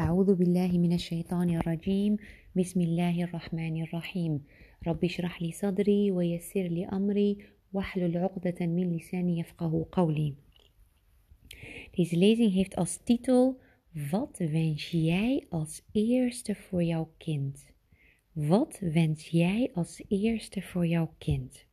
أعوذ 0.00 0.34
بالله 0.34 0.78
من 0.78 0.92
الشيطان 0.92 1.50
الرجيم 1.56 2.16
بسم 2.56 2.80
الله 2.80 3.24
الرحمن 3.24 3.82
الرحيم 3.82 4.42
رب 4.86 5.04
اشرح 5.04 5.42
لي 5.42 5.52
صدري 5.52 6.10
ويسر 6.10 6.62
لي 6.62 6.86
أمري 6.86 7.38
واحلل 7.72 8.16
عقدة 8.18 8.66
من 8.66 8.96
لساني 8.96 9.38
يفقه 9.38 9.86
قولي 9.92 10.34
Deze 11.96 12.16
lezing 12.16 12.52
heeft 12.52 12.76
als 12.76 12.96
titel 12.96 13.60
Wat 14.10 14.38
wens 14.38 14.90
jij 14.90 15.46
als 15.48 15.82
eerste 15.92 16.54
voor 16.54 16.82
jouw 16.82 17.10
kind? 17.18 17.66
Wat 18.32 18.78
wens 18.80 19.28
jij 19.28 19.70
als 19.74 20.02
eerste 20.08 20.62
voor 20.62 20.86
jouw 20.86 21.14
kind? 21.18 21.66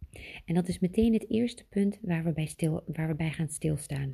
En 0.45 0.55
dat 0.55 0.67
is 0.67 0.79
meteen 0.79 1.13
het 1.13 1.29
eerste 1.29 1.65
punt 1.69 1.99
waar 2.01 2.23
we 2.23 2.33
bij, 2.33 2.45
stil, 2.45 2.83
waar 2.85 3.07
we 3.07 3.15
bij 3.15 3.31
gaan 3.31 3.49
stilstaan. 3.49 4.13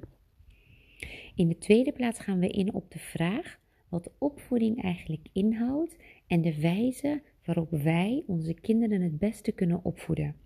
In 1.36 1.48
de 1.48 1.58
tweede 1.58 1.92
plaats 1.92 2.20
gaan 2.20 2.40
we 2.40 2.48
in 2.48 2.74
op 2.74 2.92
de 2.92 3.00
vraag 3.00 3.60
wat 3.93 4.11
opvoeding 4.19 4.83
eigenlijk 4.83 5.29
inhoudt 5.33 5.97
en 6.27 6.43
de 6.43 6.61
wijze 6.61 7.23
waarop 7.45 7.71
wij 7.71 8.25
onze 8.27 8.55
kinderen 8.55 9.01
het 9.01 9.19
beste 9.19 9.53
kunnen 9.53 9.85
opvoeden. 9.85 10.37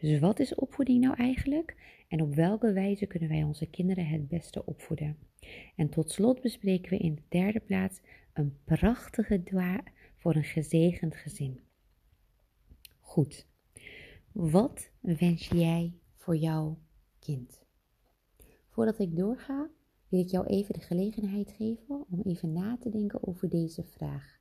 Dus 0.00 0.18
wat 0.18 0.40
is 0.40 0.54
opvoeding 0.54 1.00
nou 1.00 1.16
eigenlijk 1.16 1.76
en 2.08 2.20
op 2.20 2.34
welke 2.34 2.72
wijze 2.72 3.06
kunnen 3.06 3.28
wij 3.28 3.42
onze 3.42 3.66
kinderen 3.66 4.06
het 4.06 4.28
beste 4.28 4.66
opvoeden? 4.66 5.16
En 5.76 5.88
tot 5.88 6.10
slot 6.10 6.40
bespreken 6.40 6.90
we 6.90 6.98
in 6.98 7.14
de 7.14 7.22
derde 7.28 7.60
plaats 7.60 8.00
een 8.32 8.56
prachtige 8.64 9.42
dwa 9.42 9.82
voor 10.16 10.34
een 10.34 10.44
gezegend 10.44 11.16
gezin. 11.16 11.60
Goed, 13.00 13.46
wat 14.32 14.90
wens 15.00 15.48
jij 15.48 15.92
voor 16.16 16.36
jouw 16.36 16.78
kind? 17.18 17.62
Voordat 18.68 18.98
ik 18.98 19.16
doorga, 19.16 19.70
wil 20.12 20.20
ik 20.20 20.28
jou 20.28 20.46
even 20.46 20.74
de 20.74 20.80
gelegenheid 20.80 21.52
geven 21.52 22.04
om 22.10 22.20
even 22.20 22.52
na 22.52 22.76
te 22.78 22.90
denken 22.90 23.26
over 23.26 23.48
deze 23.48 23.82
vraag. 23.82 24.40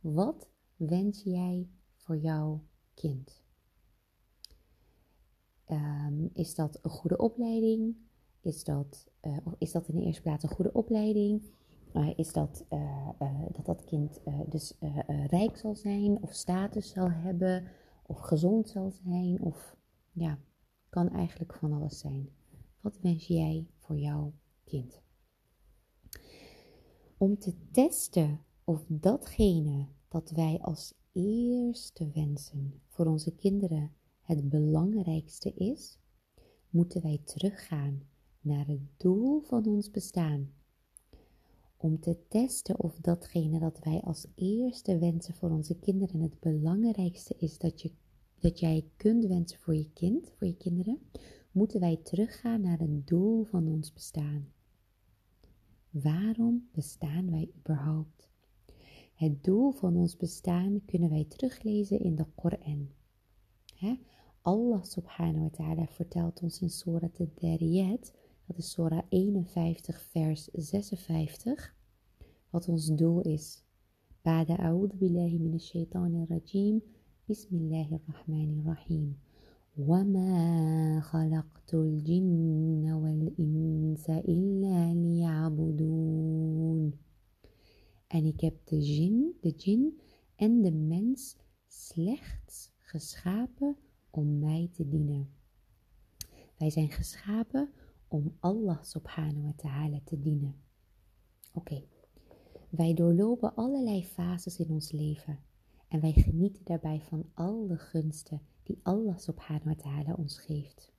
Wat 0.00 0.48
wens 0.76 1.22
jij 1.22 1.68
voor 1.94 2.16
jouw 2.16 2.62
kind? 2.94 3.44
Um, 5.70 6.30
is 6.32 6.54
dat 6.54 6.78
een 6.82 6.90
goede 6.90 7.16
opleiding? 7.16 7.96
Is 8.40 8.64
dat, 8.64 9.10
uh, 9.22 9.36
is 9.58 9.72
dat 9.72 9.88
in 9.88 9.94
de 9.94 10.02
eerste 10.02 10.22
plaats 10.22 10.42
een 10.42 10.48
goede 10.50 10.72
opleiding? 10.72 11.42
Is 12.16 12.32
dat 12.32 12.64
uh, 12.72 13.08
dat 13.52 13.66
dat 13.66 13.84
kind 13.84 14.20
dus 14.48 14.76
rijk 15.26 15.56
zal 15.56 15.74
zijn 15.74 16.22
of 16.22 16.32
status 16.32 16.90
zal 16.90 17.10
hebben 17.10 17.68
of 18.06 18.18
gezond 18.18 18.68
zal 18.68 18.90
zijn 18.90 19.42
of 19.42 19.76
ja, 20.12 20.38
kan 20.88 21.08
eigenlijk 21.08 21.54
van 21.54 21.72
alles 21.72 21.98
zijn. 21.98 22.28
Wat 22.80 22.98
wens 23.00 23.26
jij 23.26 23.66
voor 23.78 23.98
jouw 23.98 24.32
kind? 24.64 25.02
Om 27.22 27.38
te 27.38 27.54
testen 27.70 28.40
of 28.64 28.84
datgene 28.88 29.86
dat 30.08 30.30
wij 30.30 30.58
als 30.60 30.94
eerste 31.12 32.10
wensen 32.14 32.80
voor 32.88 33.06
onze 33.06 33.34
kinderen 33.34 33.92
het 34.20 34.48
belangrijkste 34.48 35.52
is, 35.54 35.98
moeten 36.70 37.02
wij 37.02 37.20
teruggaan 37.24 38.02
naar 38.40 38.66
het 38.66 38.80
doel 38.96 39.40
van 39.40 39.66
ons 39.66 39.90
bestaan. 39.90 40.52
Om 41.76 42.00
te 42.00 42.16
testen 42.28 42.80
of 42.80 42.98
datgene 43.00 43.58
dat 43.58 43.78
wij 43.78 44.00
als 44.00 44.26
eerste 44.34 44.98
wensen 44.98 45.34
voor 45.34 45.50
onze 45.50 45.78
kinderen 45.78 46.20
het 46.20 46.40
belangrijkste 46.40 47.34
is 47.38 47.58
dat, 47.58 47.82
je, 47.82 47.90
dat 48.38 48.60
jij 48.60 48.84
kunt 48.96 49.24
wensen 49.24 49.58
voor 49.58 49.74
je 49.74 49.90
kind, 49.92 50.32
voor 50.36 50.46
je 50.46 50.56
kinderen, 50.56 50.98
moeten 51.52 51.80
wij 51.80 51.96
teruggaan 51.96 52.60
naar 52.60 52.78
het 52.78 53.06
doel 53.06 53.44
van 53.44 53.68
ons 53.68 53.92
bestaan. 53.92 54.52
Waarom 55.90 56.68
bestaan 56.72 57.30
wij 57.30 57.50
überhaupt? 57.58 58.28
Het 59.14 59.44
doel 59.44 59.70
van 59.70 59.96
ons 59.96 60.16
bestaan 60.16 60.84
kunnen 60.84 61.10
wij 61.10 61.24
teruglezen 61.24 62.00
in 62.00 62.14
de 62.14 62.26
Koran. 62.34 62.88
Allah 64.42 64.82
subhanahu 64.82 65.42
wa 65.42 65.50
ta'ala 65.50 65.86
vertelt 65.86 66.42
ons 66.42 66.60
in 66.60 66.70
Surah 66.70 67.10
al-Dariyat, 67.18 68.12
dat 68.46 68.56
is 68.58 68.70
Surah 68.70 69.02
51 69.08 70.00
vers 70.02 70.48
56, 70.52 71.74
wat 72.50 72.68
ons 72.68 72.86
doel 72.86 73.20
is. 73.20 73.62
Ba'da 74.22 74.56
billahi 74.94 75.38
minash 75.38 75.68
shaitanir 75.68 76.28
rajim, 76.28 76.82
bismillahirrahmanirrahim. 77.24 79.18
وما 79.77 80.99
خلقت 81.01 81.73
الجن 81.73 82.91
والإنس 82.91 84.09
إلا 84.09 84.93
ليعبدون 84.93 86.91
En 88.07 88.25
ik 88.25 88.41
heb 88.41 88.65
de 88.65 88.79
jin, 88.79 89.37
de 89.41 89.49
jin 89.49 89.99
en 90.35 90.61
de 90.61 90.71
mens 90.71 91.37
slechts 91.67 92.71
geschapen 92.77 93.77
om 94.09 94.39
mij 94.39 94.69
te 94.73 94.87
dienen. 94.87 95.29
Wij 96.57 96.69
zijn 96.69 96.89
geschapen 96.89 97.69
om 98.07 98.35
Allah 98.39 98.83
subhanahu 98.83 99.41
wa 99.41 99.53
ta'ala 99.55 99.99
te 100.03 100.19
dienen. 100.19 100.55
Oké, 101.53 101.73
okay. 101.73 101.87
wij 102.69 102.93
doorlopen 102.93 103.55
allerlei 103.55 104.05
fases 104.05 104.59
in 104.59 104.69
ons 104.69 104.91
leven 104.91 105.39
en 105.87 106.01
wij 106.01 106.13
genieten 106.13 106.65
daarbij 106.65 107.01
van 107.01 107.29
alle 107.33 107.77
gunsten 107.77 108.41
die 108.70 108.78
Allah 108.84 109.18
subhanahu 109.18 109.66
wa 109.66 109.74
ta'ala 109.74 110.14
ons 110.14 110.38
geeft. 110.38 110.92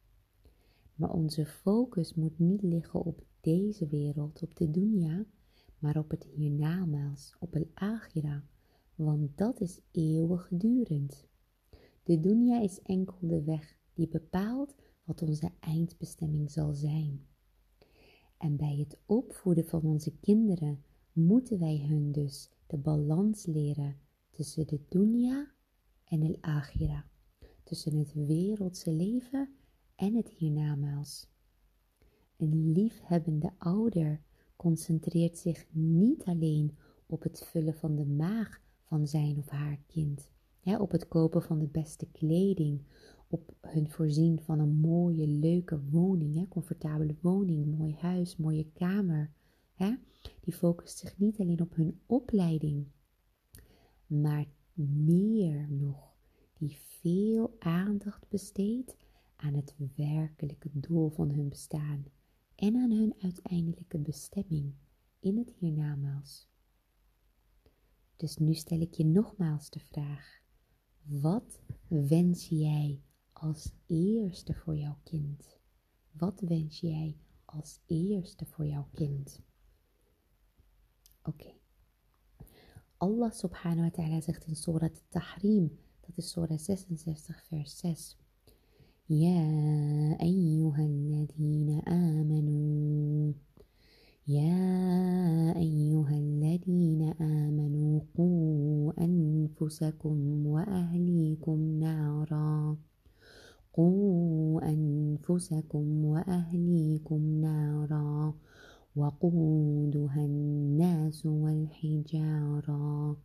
Maar 0.95 1.13
onze 1.13 1.45
focus 1.45 2.13
moet 2.13 2.39
niet 2.39 2.61
liggen 2.61 3.03
op 3.03 3.23
deze 3.41 3.87
wereld, 3.87 4.41
op 4.43 4.55
de 4.55 4.71
dunya, 4.71 5.25
maar 5.79 5.97
op 5.97 6.09
het 6.09 6.23
hiernamaals, 6.23 7.35
op 7.39 7.53
het 7.53 7.67
agira, 7.73 8.43
want 8.95 9.37
dat 9.37 9.61
is 9.61 9.79
eeuwigdurend. 9.91 11.27
De 12.03 12.19
dunya 12.19 12.61
is 12.61 12.81
enkel 12.81 13.17
de 13.21 13.43
weg 13.43 13.77
die 13.93 14.07
bepaalt 14.07 14.75
wat 15.03 15.21
onze 15.21 15.51
eindbestemming 15.59 16.51
zal 16.51 16.73
zijn. 16.73 17.25
En 18.37 18.55
bij 18.55 18.75
het 18.77 18.97
opvoeden 19.05 19.65
van 19.65 19.81
onze 19.81 20.11
kinderen 20.19 20.83
moeten 21.11 21.59
wij 21.59 21.85
hun 21.87 22.11
dus 22.11 22.49
de 22.67 22.77
balans 22.77 23.45
leren 23.45 23.95
tussen 24.29 24.67
de 24.67 24.79
dunya 24.89 25.51
en 26.05 26.21
het 26.21 26.41
agira 26.41 27.09
tussen 27.71 27.97
het 27.97 28.13
wereldse 28.13 28.91
leven 28.91 29.49
en 29.95 30.15
het 30.15 30.29
hiernamaals. 30.29 31.27
Een 32.37 32.71
liefhebbende 32.71 33.51
ouder 33.57 34.21
concentreert 34.55 35.37
zich 35.37 35.65
niet 35.71 36.23
alleen 36.23 36.77
op 37.05 37.23
het 37.23 37.43
vullen 37.43 37.73
van 37.73 37.95
de 37.95 38.05
maag 38.05 38.61
van 38.83 39.07
zijn 39.07 39.37
of 39.37 39.49
haar 39.49 39.79
kind, 39.87 40.31
hè, 40.59 40.77
op 40.77 40.91
het 40.91 41.07
kopen 41.07 41.41
van 41.41 41.59
de 41.59 41.67
beste 41.67 42.07
kleding, 42.11 42.81
op 43.27 43.55
hun 43.61 43.89
voorzien 43.89 44.39
van 44.39 44.59
een 44.59 44.75
mooie, 44.75 45.27
leuke 45.27 45.81
woning, 45.89 46.35
hè, 46.35 46.47
comfortabele 46.47 47.15
woning, 47.21 47.77
mooi 47.77 47.95
huis, 47.99 48.37
mooie 48.37 48.71
kamer. 48.73 49.31
Hè. 49.73 49.95
Die 50.41 50.53
focust 50.53 50.97
zich 50.97 51.17
niet 51.17 51.39
alleen 51.39 51.61
op 51.61 51.75
hun 51.75 51.99
opleiding, 52.05 52.87
maar 54.07 54.45
meer 54.73 55.67
nog 55.69 56.10
die 56.61 56.77
veel 56.79 57.55
aandacht 57.59 58.29
besteedt 58.29 58.95
aan 59.35 59.53
het 59.53 59.75
werkelijke 59.95 60.69
doel 60.73 61.09
van 61.09 61.29
hun 61.29 61.49
bestaan 61.49 62.05
en 62.55 62.75
aan 62.75 62.91
hun 62.91 63.13
uiteindelijke 63.17 63.97
bestemming 63.97 64.73
in 65.19 65.37
het 65.37 65.51
hiernamaals. 65.51 66.49
Dus 68.15 68.37
nu 68.37 68.53
stel 68.53 68.79
ik 68.79 68.93
je 68.93 69.05
nogmaals 69.05 69.69
de 69.69 69.79
vraag: 69.79 70.41
wat 71.01 71.61
wens 71.87 72.47
jij 72.47 73.01
als 73.33 73.71
eerste 73.87 74.53
voor 74.53 74.77
jouw 74.77 74.97
kind? 75.03 75.59
Wat 76.11 76.39
wens 76.39 76.79
jij 76.79 77.17
als 77.45 77.79
eerste 77.85 78.45
voor 78.45 78.65
jouw 78.65 78.89
kind? 78.93 79.41
Oké. 81.23 81.53
Allah 82.97 83.31
subhanahu 83.31 83.81
wa 83.81 83.89
ta'ala 83.89 84.21
zegt 84.21 84.45
in 84.45 84.55
Surah 84.55 84.93
Tahrim 85.09 85.79
dat 86.15 86.23
is 86.23 86.31
Surah 86.31 86.59
66 86.59 87.43
vers 87.49 87.77
6. 87.79 88.17
يا 89.09 90.17
أيها 90.21 90.85
الذين 90.85 91.81
آمنوا 91.87 93.33
يا 94.27 95.55
أيها 95.57 96.17
الذين 96.17 97.13
آمنوا 97.21 97.99
قوا 98.17 98.93
أنفسكم 99.01 100.47
وأهليكم 100.47 101.79
نارا. 101.79 102.77
قوا 103.73 104.61
أنفسكم 104.69 106.05
وأهليكم 106.05 107.41
نارا. 107.41 108.33
وقودها 108.95 110.25
الناس 110.25 111.25
والحجارة. 111.25 113.17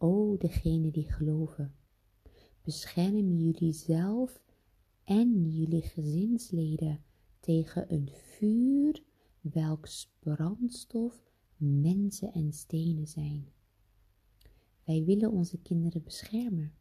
O 0.00 0.36
degene 0.38 0.90
die 0.90 1.10
geloven 1.18 1.77
bescherm 2.68 3.32
jullie 3.32 3.72
zelf 3.72 4.42
en 5.04 5.50
jullie 5.50 5.82
gezinsleden 5.82 7.00
tegen 7.40 7.92
een 7.92 8.08
vuur 8.12 9.02
welks 9.40 10.12
brandstof 10.18 11.30
mensen 11.56 12.32
en 12.32 12.52
stenen 12.52 13.06
zijn. 13.06 13.48
Wij 14.84 15.04
willen 15.04 15.30
onze 15.30 15.58
kinderen 15.58 16.02
beschermen. 16.02 16.74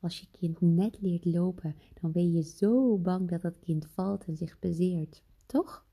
Als 0.00 0.20
je 0.20 0.26
kind 0.30 0.60
net 0.60 1.00
leert 1.00 1.24
lopen, 1.24 1.76
dan 2.00 2.12
ben 2.12 2.32
je 2.32 2.42
zo 2.42 2.98
bang 2.98 3.28
dat 3.28 3.42
dat 3.42 3.58
kind 3.58 3.86
valt 3.86 4.24
en 4.24 4.36
zich 4.36 4.58
bezeert, 4.58 5.22
toch? 5.46 5.86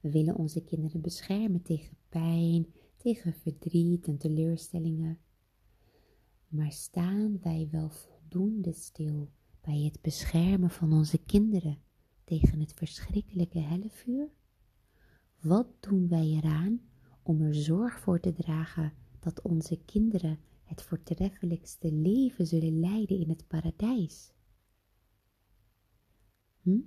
We 0.00 0.10
willen 0.10 0.36
onze 0.36 0.64
kinderen 0.64 1.00
beschermen 1.00 1.62
tegen 1.62 1.96
pijn, 2.08 2.66
tegen 2.96 3.32
verdriet 3.32 4.06
en 4.06 4.18
teleurstellingen. 4.18 5.18
Maar 6.48 6.72
staan 6.72 7.38
wij 7.42 7.68
wel 7.70 7.88
voldoende 7.88 8.72
stil 8.72 9.30
bij 9.60 9.78
het 9.78 10.00
beschermen 10.00 10.70
van 10.70 10.92
onze 10.92 11.18
kinderen 11.18 11.78
tegen 12.24 12.60
het 12.60 12.72
verschrikkelijke 12.72 13.58
hellevuur? 13.58 14.28
Wat 15.40 15.66
doen 15.80 16.08
wij 16.08 16.26
eraan 16.26 16.80
om 17.22 17.42
er 17.42 17.54
zorg 17.54 18.00
voor 18.00 18.20
te 18.20 18.32
dragen 18.32 18.92
dat 19.18 19.42
onze 19.42 19.78
kinderen 19.84 20.38
het 20.64 20.82
voortreffelijkste 20.82 21.92
leven 21.92 22.46
zullen 22.46 22.80
leiden 22.80 23.18
in 23.18 23.28
het 23.28 23.46
paradijs? 23.46 24.32
Hm? 26.62 26.80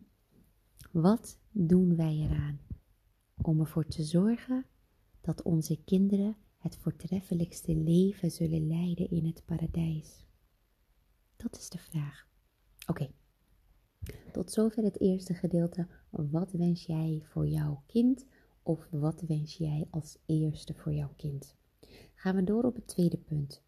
Wat 0.91 1.39
doen 1.51 1.95
wij 1.95 2.15
eraan 2.15 2.59
om 3.41 3.59
ervoor 3.59 3.85
te 3.85 4.03
zorgen 4.03 4.65
dat 5.21 5.41
onze 5.41 5.83
kinderen 5.83 6.35
het 6.61 6.77
voortreffelijkste 6.77 7.75
leven 7.75 8.31
zullen 8.31 8.67
leiden 8.67 9.09
in 9.09 9.25
het 9.25 9.43
paradijs? 9.45 10.25
Dat 11.35 11.57
is 11.57 11.69
de 11.69 11.77
vraag. 11.77 12.27
Oké, 12.87 13.09
tot 14.31 14.51
zover 14.51 14.83
het 14.83 14.99
eerste 14.99 15.33
gedeelte. 15.33 15.87
Wat 16.09 16.51
wens 16.51 16.85
jij 16.85 17.21
voor 17.23 17.47
jouw 17.47 17.83
kind? 17.87 18.25
Of 18.63 18.87
wat 18.91 19.21
wens 19.21 19.57
jij 19.57 19.87
als 19.89 20.17
eerste 20.25 20.73
voor 20.73 20.93
jouw 20.93 21.13
kind? 21.15 21.55
Gaan 22.15 22.35
we 22.35 22.43
door 22.43 22.63
op 22.63 22.75
het 22.75 22.87
tweede 22.87 23.17
punt. 23.17 23.61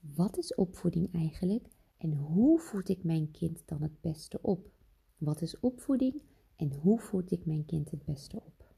Wat 0.00 0.38
is 0.38 0.54
opvoeding 0.54 1.14
eigenlijk 1.14 1.68
en 1.96 2.14
hoe 2.14 2.58
voed 2.58 2.88
ik 2.88 3.04
mijn 3.04 3.30
kind 3.30 3.62
dan 3.66 3.82
het 3.82 4.00
beste 4.00 4.38
op? 4.42 4.70
Wat 5.18 5.42
is 5.42 5.60
opvoeding 5.60 6.22
en 6.56 6.72
hoe 6.72 6.98
voed 6.98 7.30
ik 7.30 7.46
mijn 7.46 7.64
kind 7.64 7.90
het 7.90 8.04
beste 8.04 8.36
op? 8.36 8.74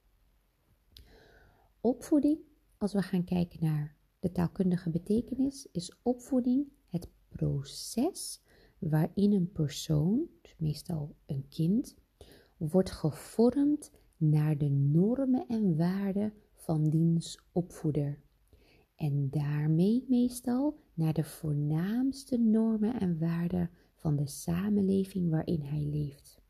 Opvoeding, 1.81 2.39
als 2.81 2.93
we 2.93 3.03
gaan 3.03 3.25
kijken 3.25 3.59
naar 3.65 3.97
de 4.21 4.33
taalkundige 4.33 4.91
betekenis, 4.91 5.69
is 5.73 5.99
opvoeding 6.03 6.73
het 6.89 7.09
proces 7.29 8.41
waarin 8.79 9.33
een 9.33 9.53
persoon, 9.53 10.27
dus 10.43 10.55
meestal 10.59 11.15
een 11.27 11.49
kind, 11.49 11.95
wordt 12.57 12.91
gevormd 12.91 13.91
naar 14.17 14.59
de 14.59 14.69
normen 14.69 15.47
en 15.49 15.77
waarden 15.77 16.33
van 16.55 16.91
diens 16.91 17.39
opvoeder. 17.53 18.19
En 18.97 19.31
daarmee 19.31 20.05
meestal 20.09 20.79
naar 20.95 21.13
de 21.13 21.25
voornaamste 21.25 22.37
normen 22.37 23.01
en 23.01 23.19
waarden 23.19 23.71
van 23.95 24.17
de 24.17 24.27
samenleving 24.27 25.31
waarin 25.31 25.63
hij 25.63 25.83
leeft. 25.85 26.43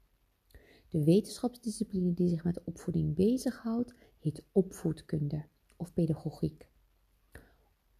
De 0.88 1.04
wetenschapsdiscipline 1.04 2.14
die 2.14 2.28
zich 2.28 2.44
met 2.44 2.64
opvoeding 2.64 3.14
bezighoudt, 3.14 3.94
heet 4.18 4.44
opvoedkunde 4.52 5.44
of 5.80 5.92
pedagogiek. 5.92 6.68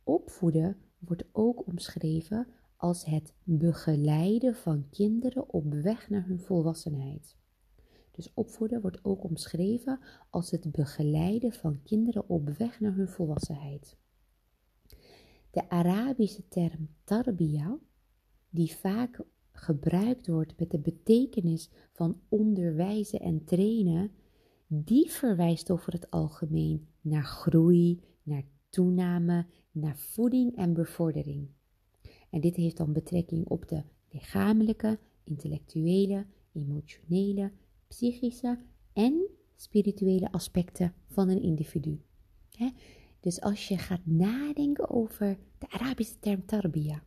Opvoeden 0.03 0.77
wordt 0.99 1.25
ook 1.33 1.67
omschreven 1.67 2.47
als 2.77 3.05
het 3.05 3.35
begeleiden 3.43 4.55
van 4.55 4.89
kinderen 4.91 5.53
op 5.53 5.73
weg 5.73 6.11
naar 6.11 6.27
hun 6.27 6.41
volwassenheid. 6.41 7.37
Dus 8.11 8.31
opvoeden 8.35 8.81
wordt 8.81 9.05
ook 9.05 9.25
omschreven 9.25 10.01
als 10.31 10.51
het 10.51 10.73
begeleiden 10.73 11.53
van 11.53 11.83
kinderen 11.83 12.29
op 12.29 12.49
weg 12.49 12.81
naar 12.81 12.95
hun 12.95 13.09
volwassenheid. 13.09 13.97
De 15.51 15.69
Arabische 15.69 16.49
term 16.49 16.89
tarbiyah, 17.05 17.73
die 18.51 18.77
vaak 18.77 19.25
gebruikt 19.53 20.27
wordt 20.27 20.59
met 20.59 20.71
de 20.71 20.79
betekenis 20.79 21.71
van 21.93 22.21
onderwijzen 22.29 23.21
en 23.21 23.45
trainen, 23.45 24.11
die 24.73 25.11
verwijst 25.11 25.71
over 25.71 25.93
het 25.93 26.11
algemeen 26.11 26.89
naar 27.01 27.25
groei, 27.25 28.01
naar 28.23 28.45
toename, 28.69 29.47
naar 29.71 29.97
voeding 29.97 30.57
en 30.57 30.73
bevordering. 30.73 31.49
En 32.31 32.41
dit 32.41 32.57
heeft 32.57 32.77
dan 32.77 32.93
betrekking 32.93 33.47
op 33.47 33.69
de 33.69 33.83
lichamelijke, 34.11 34.99
intellectuele, 35.25 36.27
emotionele, 36.53 37.53
psychische 37.89 38.59
en 38.93 39.29
spirituele 39.57 40.33
aspecten 40.33 40.95
van 41.07 41.29
een 41.29 41.43
individu. 41.43 42.03
Dus 43.21 43.41
als 43.41 43.69
je 43.69 43.79
gaat 43.79 44.07
nadenken 44.07 44.91
over 44.91 45.39
de 45.59 45.71
Arabische 45.71 46.19
term 46.19 46.47
tarbiyah, 46.47 47.01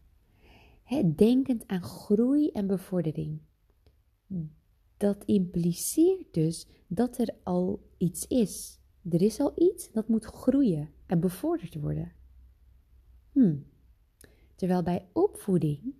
denkend 1.15 1.68
aan 1.68 1.83
groei 1.83 2.50
en 2.50 2.68
bevordering, 2.68 3.39
dat 5.03 5.23
impliceert 5.25 6.33
dus 6.33 6.67
dat 6.88 7.17
er 7.17 7.35
al 7.44 7.89
iets 7.97 8.27
is. 8.27 8.81
Er 9.09 9.21
is 9.21 9.39
al 9.39 9.51
iets 9.55 9.91
dat 9.91 10.07
moet 10.07 10.25
groeien 10.25 10.89
en 11.05 11.19
bevorderd 11.19 11.75
worden. 11.75 12.11
Hmm. 13.31 13.65
Terwijl 14.55 14.83
bij 14.83 15.09
opvoeding, 15.13 15.95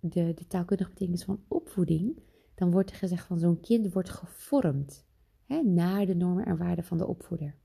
de, 0.00 0.34
de 0.34 0.46
taalkundige 0.46 0.90
betekenis 0.90 1.24
van 1.24 1.44
opvoeding, 1.48 2.22
dan 2.54 2.70
wordt 2.70 2.90
er 2.90 2.96
gezegd 2.96 3.26
van 3.26 3.38
zo'n 3.38 3.60
kind 3.60 3.92
wordt 3.92 4.10
gevormd 4.10 5.06
hè, 5.44 5.62
naar 5.62 6.06
de 6.06 6.14
normen 6.14 6.46
en 6.46 6.56
waarden 6.56 6.84
van 6.84 6.98
de 6.98 7.06
opvoeder. 7.06 7.56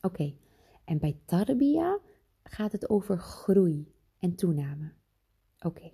Oké, 0.00 0.34
en 0.84 0.98
bij 0.98 1.20
tarbia 1.24 1.98
gaat 2.42 2.72
het 2.72 2.90
over 2.90 3.18
groei 3.18 3.92
en 4.18 4.34
toename. 4.34 4.92
Oké. 5.58 5.92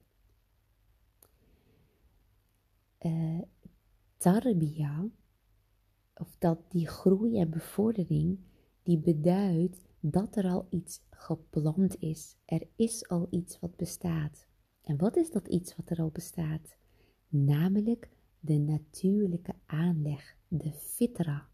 Uh, 3.00 3.40
of 6.14 6.36
dat 6.38 6.70
die 6.70 6.86
groei 6.86 7.38
en 7.38 7.50
bevordering, 7.50 8.38
die 8.82 8.98
beduidt 8.98 9.84
dat 10.00 10.36
er 10.36 10.48
al 10.48 10.66
iets 10.70 11.02
gepland 11.10 12.00
is. 12.00 12.36
Er 12.44 12.66
is 12.76 13.08
al 13.08 13.26
iets 13.30 13.58
wat 13.60 13.76
bestaat. 13.76 14.46
En 14.82 14.96
wat 14.96 15.16
is 15.16 15.30
dat 15.30 15.48
iets 15.48 15.76
wat 15.76 15.90
er 15.90 16.00
al 16.00 16.10
bestaat? 16.10 16.76
Namelijk 17.28 18.10
de 18.40 18.58
natuurlijke 18.58 19.54
aanleg, 19.66 20.36
de 20.48 20.72
fitra. 20.72 21.48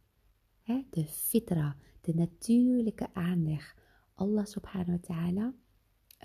de 0.90 1.04
fitra, 1.04 1.76
de 2.00 2.14
natuurlijke 2.14 3.14
aanleg. 3.14 3.76
Allah 4.14 4.44
subhanahu 4.44 4.90
wa 4.90 5.14
ta'ala 5.14 5.54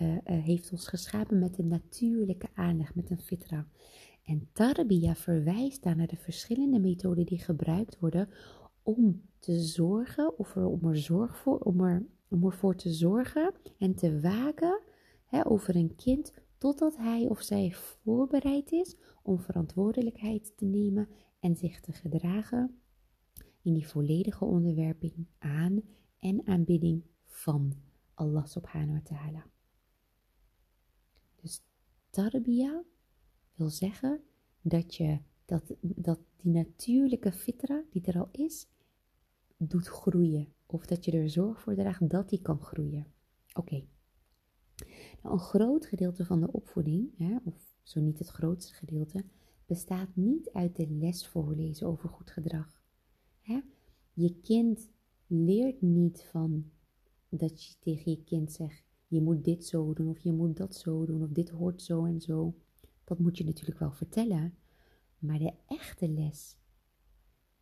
uh, 0.01 0.13
uh, 0.13 0.19
heeft 0.25 0.71
ons 0.71 0.87
geschapen 0.87 1.39
met 1.39 1.57
een 1.57 1.67
natuurlijke 1.67 2.47
aanleg, 2.53 2.95
met 2.95 3.09
een 3.09 3.21
fitra. 3.21 3.67
En 4.23 4.49
tarbiyah 4.53 5.15
verwijst 5.15 5.83
daar 5.83 5.95
naar 5.95 6.07
de 6.07 6.17
verschillende 6.17 6.79
methoden 6.79 7.25
die 7.25 7.39
gebruikt 7.39 7.99
worden 7.99 8.29
om 8.83 9.21
te 9.39 9.59
zorgen, 9.59 10.39
of 10.39 10.55
om 10.55 10.85
er 10.89 10.97
zorg 10.97 11.37
voor, 11.37 11.59
om, 11.59 11.81
er, 11.81 12.05
om 12.27 12.45
ervoor 12.45 12.75
te 12.75 12.93
zorgen 12.93 13.53
en 13.77 13.95
te 13.95 14.19
waken 14.19 14.81
hè, 15.25 15.47
over 15.47 15.75
een 15.75 15.95
kind 15.95 16.33
totdat 16.57 16.97
hij 16.97 17.27
of 17.27 17.41
zij 17.41 17.71
voorbereid 17.73 18.71
is 18.71 18.95
om 19.23 19.39
verantwoordelijkheid 19.39 20.57
te 20.57 20.65
nemen 20.65 21.09
en 21.39 21.55
zich 21.55 21.79
te 21.79 21.91
gedragen 21.91 22.79
in 23.61 23.73
die 23.73 23.87
volledige 23.87 24.45
onderwerping 24.45 25.27
aan 25.37 25.81
en 26.19 26.47
aanbidding 26.47 27.03
van 27.25 27.73
Allah 28.13 28.45
subhanahu 28.45 28.93
wa 28.93 29.01
ta'ala. 29.03 29.45
Tarbiyah 32.17 32.83
wil 33.55 33.69
zeggen 33.69 34.21
dat 34.61 34.95
je 34.95 35.19
dat, 35.45 35.75
dat 35.81 36.19
die 36.35 36.51
natuurlijke 36.51 37.31
fitra 37.31 37.83
die 37.89 38.01
er 38.05 38.19
al 38.19 38.29
is, 38.31 38.67
doet 39.57 39.87
groeien. 39.87 40.53
Of 40.65 40.85
dat 40.85 41.05
je 41.05 41.11
er 41.11 41.29
zorg 41.29 41.61
voor 41.61 41.75
draagt 41.75 42.09
dat 42.09 42.29
die 42.29 42.41
kan 42.41 42.61
groeien. 42.61 43.07
Oké. 43.53 43.83
Nou, 45.21 45.33
een 45.33 45.39
groot 45.39 45.85
gedeelte 45.85 46.25
van 46.25 46.39
de 46.39 46.51
opvoeding, 46.51 47.17
hè, 47.17 47.37
of 47.43 47.75
zo 47.83 47.99
niet 47.99 48.19
het 48.19 48.29
grootste 48.29 48.73
gedeelte, 48.73 49.23
bestaat 49.65 50.09
niet 50.13 50.49
uit 50.51 50.75
de 50.75 50.87
les 50.89 51.27
voorlezen 51.27 51.87
over 51.87 52.09
goed 52.09 52.31
gedrag. 52.31 52.81
Hè? 53.39 53.59
Je 54.13 54.39
kind 54.41 54.89
leert 55.27 55.81
niet 55.81 56.23
van 56.31 56.71
dat 57.29 57.63
je 57.63 57.73
tegen 57.79 58.11
je 58.11 58.23
kind 58.23 58.51
zegt: 58.51 58.86
je 59.07 59.21
moet 59.21 59.43
dit 59.43 59.65
zo 59.65 59.93
doen, 59.93 60.09
of 60.09 60.19
je 60.19 60.33
moet 60.33 60.57
dat 60.57 60.75
zo 60.75 61.05
doen, 61.05 61.23
of 61.23 61.29
dit 61.29 61.49
hoort 61.49 61.81
zo 61.81 62.05
en 62.05 62.21
zo. 62.21 62.55
Dat 63.03 63.19
moet 63.19 63.37
je 63.37 63.43
natuurlijk 63.43 63.79
wel 63.79 63.91
vertellen. 63.91 64.57
Maar 65.19 65.39
de 65.39 65.53
echte 65.67 66.09
les 66.09 66.57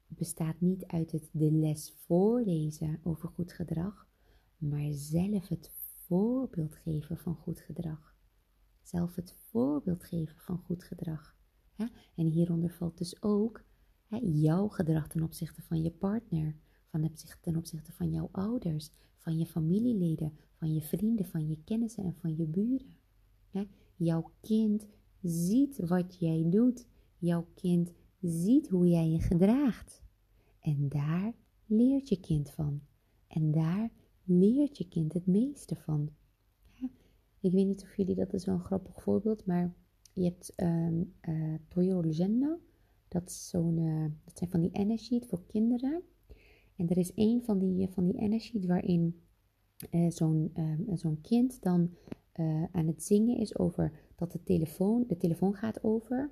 bestaat 0.08 0.62
niet 0.62 0.86
uit 0.86 1.12
het 1.12 1.30
de 1.32 1.52
les 1.52 1.94
voorlezen 2.06 3.00
over 3.04 3.30
goed 3.30 3.54
gedrag, 3.54 4.08
maar 4.58 4.92
zelf 4.92 5.48
het 5.48 5.72
voorbeeld 6.06 6.76
geven 6.76 7.18
van 7.18 7.36
goed 7.36 7.60
gedrag. 7.60 8.16
Zelf 8.82 9.16
het 9.16 9.36
voorbeeld 9.50 10.04
geven 10.04 10.38
van 10.40 10.58
goed 10.58 10.84
gedrag. 10.84 11.36
En 12.16 12.26
hieronder 12.26 12.72
valt 12.72 12.98
dus 12.98 13.22
ook 13.22 13.64
jouw 14.22 14.68
gedrag 14.68 15.08
ten 15.08 15.24
opzichte 15.24 15.62
van 15.62 15.82
je 15.82 15.92
partner, 15.92 16.56
van 17.02 17.38
ten 17.42 17.56
opzichte 17.56 17.92
van 17.92 18.12
jouw 18.12 18.30
ouders, 18.32 18.92
van 19.18 19.38
je 19.38 19.46
familieleden, 19.46 20.34
van 20.54 20.74
je 20.74 20.82
vrienden, 20.82 21.26
van 21.26 21.48
je 21.48 21.58
kennissen 21.64 22.04
en 22.04 22.16
van 22.16 22.36
je 22.36 22.46
buren. 22.46 22.96
Jouw 23.96 24.32
kind 24.42 24.88
ziet 25.22 25.80
wat 25.80 26.20
jij 26.20 26.46
doet. 26.50 26.88
Jouw 27.18 27.48
kind 27.56 27.92
ziet 28.22 28.70
hoe 28.70 28.88
jij 28.88 29.10
je 29.10 29.20
gedraagt. 29.20 30.04
En 30.60 30.90
daar 30.90 31.34
leert 31.66 32.10
je 32.10 32.20
kind 32.20 32.50
van. 32.50 32.82
En 33.28 33.52
daar 33.52 33.92
leert 34.24 34.78
je 34.78 34.88
kind 34.88 35.14
het 35.14 35.26
meeste 35.26 35.76
van. 35.76 36.10
Ik 37.40 37.52
weet 37.52 37.68
niet 37.68 37.84
of 37.84 37.96
jullie, 37.96 38.16
dat 38.16 38.34
is 38.34 38.46
wel 38.46 38.56
een 38.56 38.64
grappig 38.64 39.02
voorbeeld, 39.02 39.46
maar 39.46 39.76
je 40.14 40.24
hebt 40.24 40.54
um, 40.62 41.14
uh, 41.30 41.56
Dat, 43.08 43.30
is 43.30 43.50
zo'n, 43.50 43.78
uh, 43.78 44.06
dat 44.24 44.38
zijn 44.38 44.50
van 44.50 44.62
die 44.62 44.72
energy 44.72 45.22
voor 45.22 45.46
kinderen. 45.46 46.04
En 46.76 46.90
er 46.90 46.98
is 46.98 47.12
een 47.16 47.42
van 47.44 47.60
die, 47.60 47.90
van 47.90 48.12
die 48.12 48.68
waarin 48.68 49.20
uh, 49.92 50.10
zo'n 50.96 51.20
kind 51.22 51.62
dan 51.62 51.90
uh, 52.36 52.64
aan 52.72 52.88
het 52.88 53.04
zingen 53.04 53.38
is 53.38 53.58
over 53.58 53.92
dat 54.16 54.32
de 54.32 54.44
telefoon, 54.44 55.04
de 55.08 55.18
telefoon 55.18 55.54
gaat 55.54 55.84
over. 55.84 56.30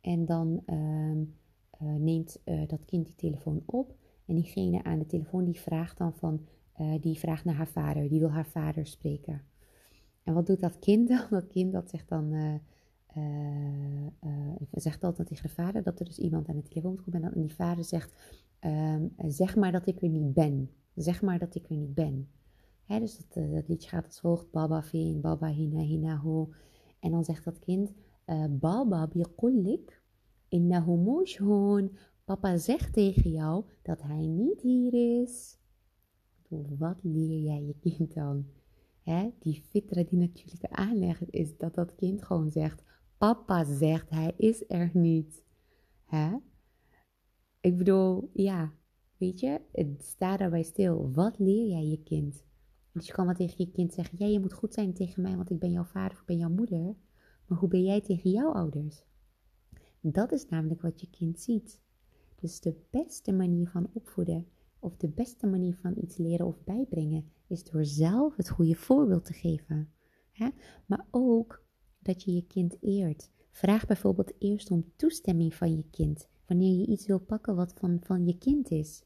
En 0.00 0.24
dan 0.24 0.62
uh, 0.66 1.94
neemt 1.96 2.40
dat 2.66 2.84
kind 2.84 3.06
die 3.06 3.14
telefoon 3.14 3.62
op. 3.66 3.96
En 4.26 4.34
diegene 4.34 4.84
aan 4.84 4.98
de 4.98 5.06
telefoon 5.06 5.44
die 5.44 5.60
vraagt 5.60 5.98
dan 5.98 6.12
van, 6.12 6.46
die 7.00 7.18
vraagt 7.18 7.44
naar 7.44 7.54
haar 7.54 7.68
vader. 7.68 8.08
Die 8.08 8.20
wil 8.20 8.30
haar 8.30 8.46
vader 8.46 8.86
spreken. 8.86 9.42
En 10.22 10.34
wat 10.34 10.46
doet 10.46 10.60
dat 10.60 10.78
kind 10.78 11.08
dan? 11.08 11.26
Dat 11.40 11.46
kind 11.46 11.72
dat 11.72 11.90
zegt 11.90 12.08
dan, 12.08 12.60
zegt 14.70 15.04
altijd 15.04 15.28
tegen 15.28 15.48
de 15.48 15.54
vader 15.54 15.82
dat 15.82 15.98
er 15.98 16.04
dus 16.06 16.18
iemand 16.18 16.48
aan 16.48 16.56
de 16.56 16.62
telefoon 16.62 16.96
komt. 17.02 17.14
En, 17.14 17.20
dan, 17.20 17.32
die 17.34 17.54
vader 17.54 17.84
zegt, 17.84 18.14
um, 18.60 19.14
zeg 19.16 19.56
maar 19.56 19.72
dat 19.72 19.86
ik 19.86 20.02
er 20.02 20.08
niet 20.08 20.32
ben. 20.34 20.70
Zeg 20.94 21.22
maar 21.22 21.38
dat 21.38 21.54
ik 21.54 21.70
er 21.70 21.76
niet 21.76 21.94
ben 21.94 22.28
dus 22.96 23.16
dat, 23.16 23.44
uh, 23.44 23.54
dat, 23.54 23.68
liedje 23.68 23.88
gaat 23.88 24.04
als 24.04 24.20
volgt. 24.20 24.50
Baba 24.50 24.82
fin, 24.82 25.20
baba 25.20 25.48
hina 25.48 25.80
hina 25.80 26.16
ho. 26.16 26.48
En 27.00 27.10
dan 27.10 27.24
zegt 27.24 27.44
dat 27.44 27.58
kind, 27.58 27.92
uh, 28.26 28.44
Baba 28.50 29.06
biqullik 29.06 30.02
innahu 30.48 30.96
mushhun. 30.96 31.96
Papa 32.24 32.56
zegt 32.56 32.92
tegen 32.92 33.30
jou 33.30 33.64
dat 33.82 34.02
hij 34.02 34.26
niet 34.26 34.60
hier 34.60 35.22
is. 35.22 35.58
Wat 36.78 36.98
leer 37.02 37.40
jij 37.40 37.62
je 37.62 37.74
kind 37.80 38.14
dan? 38.14 38.46
Hè? 39.02 39.30
Die 39.38 39.62
fitra 39.62 40.02
die 40.02 40.18
natuurlijke 40.18 40.70
aanleg 40.70 41.30
is 41.30 41.56
dat 41.56 41.74
dat 41.74 41.94
kind 41.94 42.22
gewoon 42.22 42.50
zegt, 42.50 42.82
papa 43.18 43.64
zegt 43.64 44.10
hij 44.10 44.34
is 44.36 44.64
er 44.68 44.90
niet. 44.92 45.44
Hè? 46.04 46.36
Ik 47.60 47.76
bedoel, 47.76 48.30
ja, 48.32 48.72
weet 49.16 49.40
je, 49.40 49.60
sta 49.98 50.36
daarbij 50.36 50.62
stil. 50.62 51.12
Wat 51.12 51.38
leer 51.38 51.68
jij 51.68 51.86
je 51.86 52.02
kind? 52.02 52.46
Dus 52.92 53.06
je 53.06 53.12
kan 53.12 53.26
wel 53.26 53.34
tegen 53.34 53.54
je 53.64 53.70
kind 53.70 53.94
zeggen: 53.94 54.18
Ja, 54.18 54.26
je 54.26 54.40
moet 54.40 54.52
goed 54.52 54.74
zijn 54.74 54.92
tegen 54.94 55.22
mij, 55.22 55.36
want 55.36 55.50
ik 55.50 55.58
ben 55.58 55.70
jouw 55.70 55.84
vader 55.84 56.12
of 56.12 56.20
ik 56.20 56.26
ben 56.26 56.38
jouw 56.38 56.50
moeder. 56.50 56.96
Maar 57.46 57.58
hoe 57.58 57.68
ben 57.68 57.82
jij 57.84 58.00
tegen 58.00 58.30
jouw 58.30 58.52
ouders? 58.52 59.04
Dat 60.00 60.32
is 60.32 60.48
namelijk 60.48 60.82
wat 60.82 61.00
je 61.00 61.10
kind 61.10 61.40
ziet. 61.40 61.80
Dus 62.36 62.60
de 62.60 62.74
beste 62.90 63.32
manier 63.32 63.68
van 63.68 63.90
opvoeden, 63.92 64.46
of 64.78 64.96
de 64.96 65.08
beste 65.08 65.46
manier 65.46 65.76
van 65.76 65.94
iets 65.96 66.16
leren 66.16 66.46
of 66.46 66.64
bijbrengen, 66.64 67.30
is 67.46 67.64
door 67.64 67.84
zelf 67.84 68.36
het 68.36 68.48
goede 68.48 68.74
voorbeeld 68.74 69.24
te 69.24 69.32
geven. 69.32 69.92
Maar 70.86 71.06
ook 71.10 71.66
dat 71.98 72.22
je 72.22 72.34
je 72.34 72.46
kind 72.46 72.76
eert. 72.80 73.30
Vraag 73.50 73.86
bijvoorbeeld 73.86 74.32
eerst 74.38 74.70
om 74.70 74.92
toestemming 74.96 75.54
van 75.54 75.76
je 75.76 75.84
kind 75.90 76.28
wanneer 76.46 76.78
je 76.78 76.86
iets 76.86 77.06
wil 77.06 77.18
pakken 77.18 77.56
wat 77.56 77.72
van, 77.76 77.98
van 78.02 78.26
je 78.26 78.38
kind 78.38 78.70
is. 78.70 79.02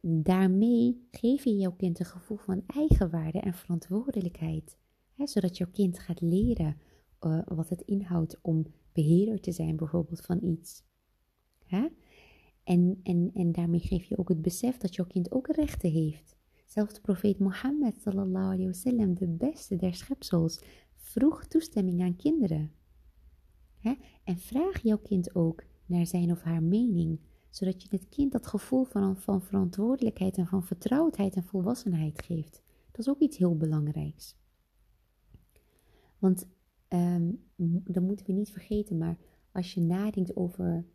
Daarmee 0.00 1.06
geef 1.10 1.44
je 1.44 1.56
jouw 1.56 1.72
kind 1.72 1.98
een 1.98 2.06
gevoel 2.06 2.36
van 2.36 2.62
eigenwaarde 2.66 3.40
en 3.40 3.54
verantwoordelijkheid. 3.54 4.78
Hè, 5.14 5.26
zodat 5.26 5.56
jouw 5.56 5.70
kind 5.72 5.98
gaat 5.98 6.20
leren 6.20 6.76
uh, 7.20 7.40
wat 7.44 7.68
het 7.68 7.80
inhoudt 7.80 8.38
om 8.42 8.66
beheerder 8.92 9.40
te 9.40 9.52
zijn, 9.52 9.76
bijvoorbeeld 9.76 10.20
van 10.20 10.42
iets. 10.42 10.82
En, 12.64 13.00
en, 13.02 13.30
en 13.34 13.52
daarmee 13.52 13.80
geef 13.80 14.04
je 14.04 14.18
ook 14.18 14.28
het 14.28 14.42
besef 14.42 14.76
dat 14.76 14.94
jouw 14.94 15.06
kind 15.06 15.32
ook 15.32 15.46
rechten 15.46 15.90
heeft. 15.90 16.36
Zelfs 16.66 16.94
de 16.94 17.00
profeet 17.00 17.38
Mohammed, 17.38 18.00
sallallahu 18.00 18.44
alayhi 18.44 18.66
wasallam, 18.66 19.14
de 19.14 19.28
beste 19.28 19.76
der 19.76 19.94
schepsels, 19.94 20.60
vroeg 21.14 21.46
toestemming 21.46 22.02
aan 22.02 22.16
kinderen. 22.16 22.72
Hè? 23.78 23.94
En 24.24 24.38
vraag 24.38 24.82
jouw 24.82 24.98
kind 24.98 25.34
ook 25.34 25.64
naar 25.86 26.06
zijn 26.06 26.30
of 26.30 26.42
haar 26.42 26.62
mening 26.62 27.20
zodat 27.50 27.82
je 27.82 27.88
het 27.90 28.08
kind 28.08 28.32
dat 28.32 28.46
gevoel 28.46 28.84
van, 28.84 29.16
van 29.16 29.42
verantwoordelijkheid 29.42 30.36
en 30.36 30.46
van 30.46 30.64
vertrouwdheid 30.64 31.34
en 31.34 31.44
volwassenheid 31.44 32.22
geeft. 32.22 32.62
Dat 32.90 33.00
is 33.00 33.08
ook 33.08 33.20
iets 33.20 33.36
heel 33.36 33.56
belangrijks. 33.56 34.36
Want 36.18 36.48
um, 36.88 37.44
dat 37.84 38.02
moeten 38.02 38.26
we 38.26 38.32
niet 38.32 38.50
vergeten, 38.50 38.98
maar 38.98 39.18
als 39.52 39.74
je 39.74 39.80
nadenkt 39.80 40.36
over 40.36 40.86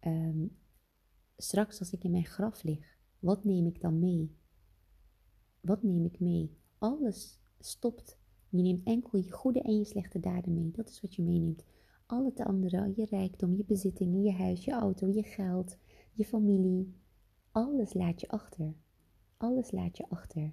um, 0.00 0.56
straks 1.36 1.78
als 1.78 1.92
ik 1.92 2.04
in 2.04 2.10
mijn 2.10 2.26
graf 2.26 2.62
lig, 2.62 2.98
wat 3.18 3.44
neem 3.44 3.66
ik 3.66 3.80
dan 3.80 3.98
mee? 3.98 4.36
Wat 5.60 5.82
neem 5.82 6.04
ik 6.04 6.20
mee? 6.20 6.56
Alles 6.78 7.40
stopt. 7.58 8.18
Je 8.48 8.62
neemt 8.62 8.86
enkel 8.86 9.18
je 9.18 9.30
goede 9.30 9.60
en 9.60 9.78
je 9.78 9.84
slechte 9.84 10.20
daden 10.20 10.54
mee. 10.54 10.70
Dat 10.70 10.88
is 10.88 11.00
wat 11.00 11.14
je 11.14 11.22
meeneemt. 11.22 11.64
Al 12.06 12.24
het 12.24 12.40
andere, 12.40 12.92
je 12.96 13.04
rijkdom, 13.04 13.56
je 13.56 13.64
bezittingen, 13.64 14.22
je 14.22 14.32
huis, 14.32 14.64
je 14.64 14.72
auto, 14.72 15.08
je 15.08 15.22
geld, 15.22 15.76
je 16.12 16.24
familie, 16.24 16.94
alles 17.50 17.94
laat 17.94 18.20
je 18.20 18.28
achter. 18.28 18.74
Alles 19.36 19.70
laat 19.70 19.96
je 19.96 20.08
achter. 20.08 20.52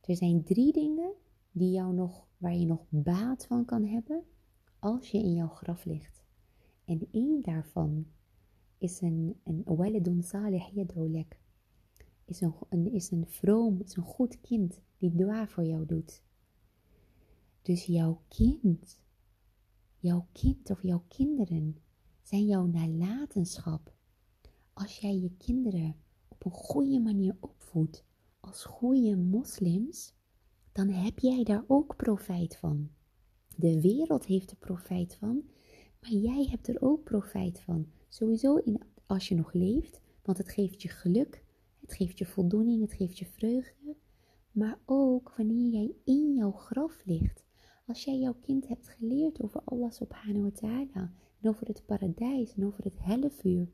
Er 0.00 0.16
zijn 0.16 0.44
drie 0.44 0.72
dingen 0.72 1.12
die 1.52 1.70
jou 1.70 1.94
nog, 1.94 2.26
waar 2.38 2.54
je 2.54 2.66
nog 2.66 2.84
baat 2.88 3.46
van 3.46 3.64
kan 3.64 3.84
hebben 3.84 4.22
als 4.78 5.10
je 5.10 5.18
in 5.18 5.34
jouw 5.34 5.48
graf 5.48 5.84
ligt. 5.84 6.24
En 6.84 7.08
één 7.10 7.42
daarvan 7.42 8.06
is 8.78 9.00
een, 9.00 9.40
een 9.44 10.22
salih 10.22 10.68
yadulek. 10.74 11.38
Is 12.24 12.40
een, 12.40 12.92
is 12.92 13.10
een 13.10 13.26
vroom, 13.26 13.80
is 13.84 13.96
een 13.96 14.02
goed 14.02 14.40
kind 14.40 14.80
die 14.98 15.14
dua 15.14 15.46
voor 15.46 15.64
jou 15.64 15.86
doet. 15.86 16.22
Dus 17.64 17.84
jouw 17.84 18.22
kind, 18.28 19.00
jouw 19.98 20.28
kind 20.32 20.70
of 20.70 20.82
jouw 20.82 21.04
kinderen 21.08 21.76
zijn 22.22 22.46
jouw 22.46 22.66
nalatenschap 22.66 23.94
als 24.72 24.98
jij 24.98 25.18
je 25.18 25.30
kinderen 25.38 25.96
op 26.28 26.44
een 26.44 26.50
goede 26.50 27.00
manier 27.00 27.36
opvoedt 27.40 28.04
als 28.40 28.64
goede 28.64 29.16
moslims, 29.16 30.14
dan 30.72 30.88
heb 30.88 31.18
jij 31.18 31.44
daar 31.44 31.64
ook 31.66 31.96
profijt 31.96 32.56
van. 32.56 32.90
De 33.56 33.80
wereld 33.80 34.26
heeft 34.26 34.50
er 34.50 34.56
profijt 34.56 35.14
van, 35.14 35.42
maar 36.00 36.10
jij 36.10 36.46
hebt 36.50 36.68
er 36.68 36.82
ook 36.82 37.04
profijt 37.04 37.60
van. 37.60 37.86
Sowieso 38.08 38.56
in, 38.56 38.80
als 39.06 39.28
je 39.28 39.34
nog 39.34 39.52
leeft, 39.52 40.00
want 40.22 40.38
het 40.38 40.48
geeft 40.48 40.82
je 40.82 40.88
geluk, 40.88 41.44
het 41.80 41.94
geeft 41.94 42.18
je 42.18 42.26
voldoening, 42.26 42.80
het 42.80 42.92
geeft 42.92 43.18
je 43.18 43.26
vreugde. 43.26 43.96
Maar 44.50 44.78
ook 44.84 45.34
wanneer 45.36 45.70
jij 45.70 45.94
in 46.04 46.34
jouw 46.34 46.52
graf 46.52 47.02
ligt. 47.04 47.44
Als 47.86 48.04
jij 48.04 48.18
jouw 48.18 48.34
kind 48.40 48.68
hebt 48.68 48.88
geleerd 48.88 49.42
over 49.42 49.60
Allah 49.64 49.90
subhanahu 49.90 50.42
wa 50.42 50.50
ta'ala 50.50 51.12
en 51.40 51.48
over 51.48 51.66
het 51.66 51.86
paradijs 51.86 52.54
en 52.54 52.66
over 52.66 52.84
het 52.84 52.98
hellevuur 52.98 53.68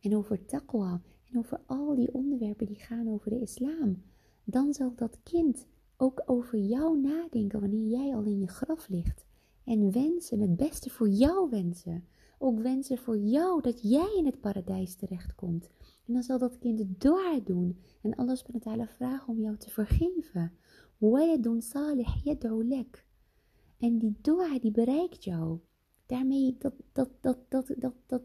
en 0.00 0.16
over 0.16 0.44
taqwa 0.44 1.02
en 1.30 1.38
over 1.38 1.60
al 1.66 1.94
die 1.94 2.12
onderwerpen 2.12 2.66
die 2.66 2.78
gaan 2.78 3.08
over 3.08 3.30
de 3.30 3.40
islam, 3.40 4.02
dan 4.44 4.74
zal 4.74 4.92
dat 4.94 5.18
kind 5.22 5.66
ook 5.96 6.22
over 6.26 6.58
jou 6.58 7.00
nadenken 7.00 7.60
wanneer 7.60 7.86
jij 7.86 8.14
al 8.14 8.24
in 8.24 8.38
je 8.38 8.46
graf 8.46 8.88
ligt. 8.88 9.26
En 9.64 9.92
wensen, 9.92 10.40
het 10.40 10.56
beste 10.56 10.90
voor 10.90 11.08
jou 11.08 11.50
wensen. 11.50 12.04
Ook 12.38 12.60
wensen 12.60 12.98
voor 12.98 13.18
jou 13.18 13.62
dat 13.62 13.82
jij 13.82 14.14
in 14.16 14.26
het 14.26 14.40
paradijs 14.40 14.94
terechtkomt. 14.94 15.70
En 16.06 16.12
dan 16.12 16.22
zal 16.22 16.38
dat 16.38 16.58
kind 16.58 17.00
dua 17.00 17.40
doen 17.44 17.78
en 18.02 18.14
alles 18.14 18.46
met 18.46 18.64
het 18.64 18.90
vragen 18.90 19.28
om 19.28 19.40
jou 19.40 19.56
te 19.56 19.70
vergeven. 19.70 20.52
doen 21.40 21.62
salih 21.62 22.24
yad'u 22.24 22.64
lek. 22.64 23.06
En 23.78 23.98
die 23.98 24.16
dua 24.20 24.58
die 24.58 24.70
bereikt 24.70 25.24
jou. 25.24 25.58
Daarmee 26.06 26.56
dat, 26.58 26.74
dat, 26.92 27.10
dat, 27.20 27.38
dat, 27.48 27.74
dat, 27.76 27.94
dat, 28.06 28.22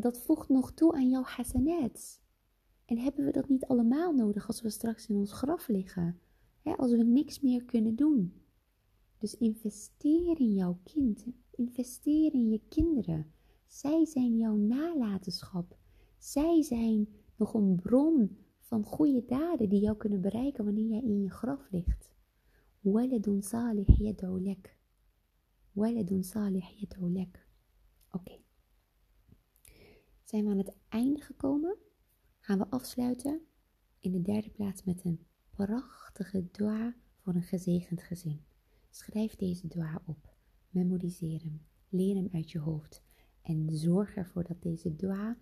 dat 0.00 0.18
voegt 0.18 0.48
nog 0.48 0.72
toe 0.72 0.92
aan 0.92 1.08
jouw 1.08 1.22
hasanat. 1.22 2.20
En 2.84 2.98
hebben 2.98 3.24
we 3.24 3.32
dat 3.32 3.48
niet 3.48 3.66
allemaal 3.66 4.12
nodig 4.12 4.46
als 4.46 4.60
we 4.62 4.70
straks 4.70 5.08
in 5.08 5.16
ons 5.16 5.32
graf 5.32 5.68
liggen? 5.68 6.20
als 6.76 6.90
we 6.90 7.02
niks 7.02 7.40
meer 7.40 7.64
kunnen 7.64 7.96
doen. 7.96 8.32
Dus 9.18 9.36
investeer 9.36 10.40
in 10.40 10.54
jouw 10.54 10.78
kind. 10.84 11.24
Investeer 11.50 12.32
in 12.32 12.50
je 12.50 12.60
kinderen. 12.68 13.32
Zij 13.66 14.06
zijn 14.06 14.36
jouw 14.36 14.56
nalatenschap. 14.56 15.76
Zij 16.18 16.62
zijn 16.62 17.08
nog 17.36 17.54
een 17.54 17.80
bron 17.82 18.36
van 18.60 18.84
goede 18.84 19.24
daden 19.26 19.68
die 19.68 19.80
jou 19.80 19.96
kunnen 19.96 20.20
bereiken 20.20 20.64
wanneer 20.64 20.86
jij 20.88 21.02
in 21.02 21.22
je 21.22 21.30
graf 21.30 21.70
ligt. 21.70 22.10
Waladun 22.80 23.42
salih 23.42 23.98
yad'u 23.98 24.40
lek. 24.42 24.77
Waladun 25.80 26.24
salih 26.24 26.66
yad'u 26.80 27.12
lek. 27.12 27.46
Oké 28.10 28.38
zijn 30.28 30.44
we 30.44 30.50
aan 30.50 30.58
het 30.58 30.76
einde 30.88 31.20
gekomen. 31.20 31.76
gaan 32.40 32.58
we 32.58 32.68
afsluiten 32.68 33.40
in 34.00 34.12
de 34.12 34.22
derde 34.22 34.50
plaats 34.50 34.84
met 34.84 35.04
een 35.04 35.26
prachtige 35.50 36.48
dua 36.50 36.96
voor 37.16 37.34
een 37.34 37.42
gezegend 37.42 38.02
gezin. 38.02 38.44
Schrijf 38.90 39.36
deze 39.36 39.68
dua 39.68 40.02
op, 40.06 40.34
memoriseer 40.70 41.42
hem, 41.42 41.66
leer 41.88 42.14
hem 42.14 42.28
uit 42.32 42.50
je 42.50 42.58
hoofd 42.58 43.02
en 43.42 43.70
zorg 43.70 44.16
ervoor 44.16 44.44
dat 44.44 44.62
deze 44.62 44.96
dua 44.96 45.38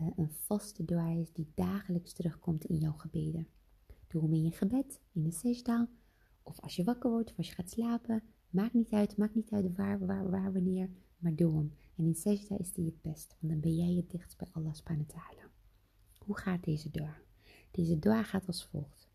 uh, 0.00 0.06
een 0.16 0.30
vaste 0.30 0.84
dua 0.84 1.08
is 1.10 1.32
die 1.32 1.52
dagelijks 1.54 2.12
terugkomt 2.12 2.64
in 2.64 2.76
jouw 2.76 2.96
gebeden. 2.96 3.48
Doe 4.06 4.22
hem 4.22 4.32
in 4.32 4.42
je 4.42 4.52
gebed, 4.52 5.00
in 5.12 5.22
de 5.22 5.32
sejda, 5.32 5.88
of 6.42 6.60
als 6.60 6.76
je 6.76 6.84
wakker 6.84 7.10
wordt 7.10 7.30
of 7.30 7.36
als 7.36 7.48
je 7.48 7.54
gaat 7.54 7.70
slapen. 7.70 8.22
Maakt 8.51 8.73
niet 8.73 8.91
uit, 8.91 9.17
maakt 9.17 9.35
niet 9.35 9.51
uit 9.51 9.75
waar, 9.75 10.05
waar, 10.05 10.29
waar, 10.29 10.53
wanneer, 10.53 10.89
maar 11.17 11.35
doe 11.35 11.55
hem. 11.57 11.73
En 11.95 12.05
in 12.05 12.15
sejda 12.15 12.57
is 12.57 12.73
die 12.73 12.85
het 12.85 13.01
best, 13.01 13.35
want 13.39 13.53
dan 13.53 13.61
ben 13.61 13.75
jij 13.75 13.95
het 13.95 14.09
dichtst 14.09 14.37
bij 14.37 14.47
Allah 14.51 14.73
subhanahu 14.73 15.07
wa 15.07 15.13
ta'ala. 15.13 15.49
Hoe 16.17 16.37
gaat 16.37 16.63
deze 16.63 16.89
dua? 16.89 17.15
Deze 17.71 17.99
dua 17.99 18.23
gaat 18.23 18.47
als 18.47 18.65
volgt. 18.65 19.07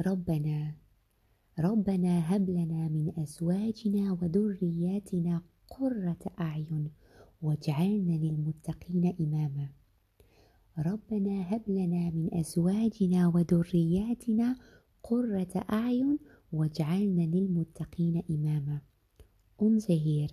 ربنا 0.00 0.74
ربنا 1.58 2.34
هب 2.34 2.50
لنا 2.50 2.88
من 2.88 3.12
أزواجنا 3.18 4.12
وذرياتنا 4.12 5.42
قرة 5.68 6.18
أعين 6.40 6.90
واجعلنا 7.42 8.12
للمتقين 8.12 9.16
إماما 9.20 9.68
ربنا 10.78 11.54
هب 11.54 11.62
لنا 11.68 12.10
من 12.10 12.28
أزواجنا 12.32 13.28
وذرياتنا 13.28 14.56
قرة 15.02 15.64
أعين 15.72 16.18
واجعلنا 16.52 17.22
للمتقين 17.22 18.22
إماما 18.30 18.80
Onze 19.56 19.92
Heer, 19.92 20.30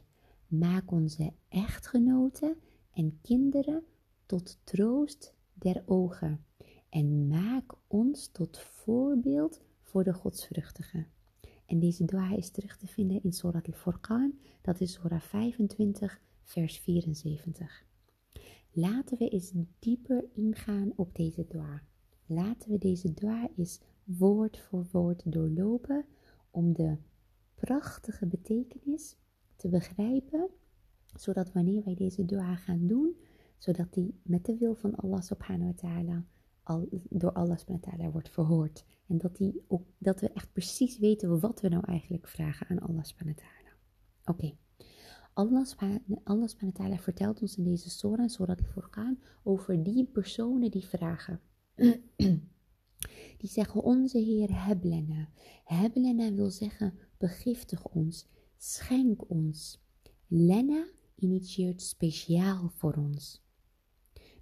maak 0.47 0.91
onze 0.91 1.33
echtgenoten 1.49 2.55
en 2.93 3.19
kinderen 3.21 3.83
tot 4.25 4.59
troost 4.63 5.33
der 5.53 5.83
ogen 5.85 6.45
en 6.89 7.27
maak 7.27 7.73
ons 7.87 8.27
tot 8.27 8.59
voorbeeld 8.59 9.61
voor 9.81 10.03
de 10.03 10.13
godsvruchtigen. 10.13 11.07
En 11.65 11.79
deze 11.79 12.05
dua 12.05 12.35
is 12.35 12.49
terug 12.49 12.77
te 12.77 12.87
vinden 12.87 13.23
in 13.23 13.33
Surat 13.33 13.67
al-Furqan, 13.67 14.33
dat 14.61 14.81
is 14.81 14.93
Surah 14.93 15.21
25, 15.21 16.21
vers 16.43 16.77
74. 16.77 17.85
Laten 18.71 19.17
we 19.17 19.29
eens 19.29 19.51
dieper 19.79 20.25
ingaan 20.33 20.93
op 20.95 21.15
deze 21.15 21.45
dua. 21.47 21.81
Laten 22.25 22.71
we 22.71 22.77
deze 22.77 23.13
dua 23.13 23.49
eens 23.57 23.79
woord 24.06 24.58
voor 24.58 24.86
woord 24.92 25.32
doorlopen 25.32 26.04
om 26.50 26.72
de 26.72 26.96
prachtige 27.54 28.26
betekenis 28.26 29.16
te 29.56 29.68
begrijpen, 29.68 30.50
zodat 31.14 31.52
wanneer 31.52 31.84
wij 31.84 31.94
deze 31.94 32.24
dua 32.24 32.54
gaan 32.54 32.86
doen, 32.86 33.16
zodat 33.58 33.92
die 33.92 34.20
met 34.22 34.44
de 34.44 34.56
wil 34.56 34.74
van 34.74 34.94
Allah 34.94 35.20
subhanahu 35.20 35.66
wa 35.66 35.88
ta'ala 35.88 36.24
al, 36.62 36.88
door 37.08 37.32
Allah 37.32 37.58
subhanahu 37.58 37.84
wa 37.84 37.90
ta'ala 37.90 38.10
wordt 38.10 38.30
verhoord. 38.30 38.84
En 39.06 39.18
dat, 39.18 39.36
die 39.36 39.64
ook, 39.68 39.86
dat 39.98 40.20
we 40.20 40.32
echt 40.32 40.52
precies 40.52 40.98
weten 40.98 41.40
wat 41.40 41.60
we 41.60 41.68
nou 41.68 41.84
eigenlijk 41.86 42.28
vragen 42.28 42.68
aan 42.68 42.78
Allah 42.78 43.04
subhanahu 43.04 43.36
wa 43.36 43.42
ta'ala. 43.42 43.76
Oké. 44.24 44.30
Okay. 44.30 44.58
Allah, 45.32 45.64
subhanahu 45.66 46.16
wa 46.58 46.70
ta'ala 46.72 46.98
vertelt 46.98 47.40
ons 47.40 47.56
in 47.56 47.64
deze 47.64 47.90
surah, 47.90 48.28
surah 48.28 48.56
al-Furqan, 48.56 49.18
over 49.42 49.82
die 49.82 50.04
personen 50.04 50.70
die 50.70 50.86
vragen. 50.86 51.40
die 53.36 53.50
zeggen, 53.50 53.82
onze 53.82 54.18
Heer, 54.18 54.64
heblena. 54.64 55.28
Heblena 55.64 56.32
wil 56.32 56.50
zeggen, 56.50 56.98
begiftig 57.18 57.88
ons, 57.88 58.28
schenk 58.56 59.30
ons. 59.30 59.84
Lena 60.26 60.86
initieert 61.14 61.82
speciaal 61.82 62.70
voor 62.74 62.94
ons. 62.94 63.44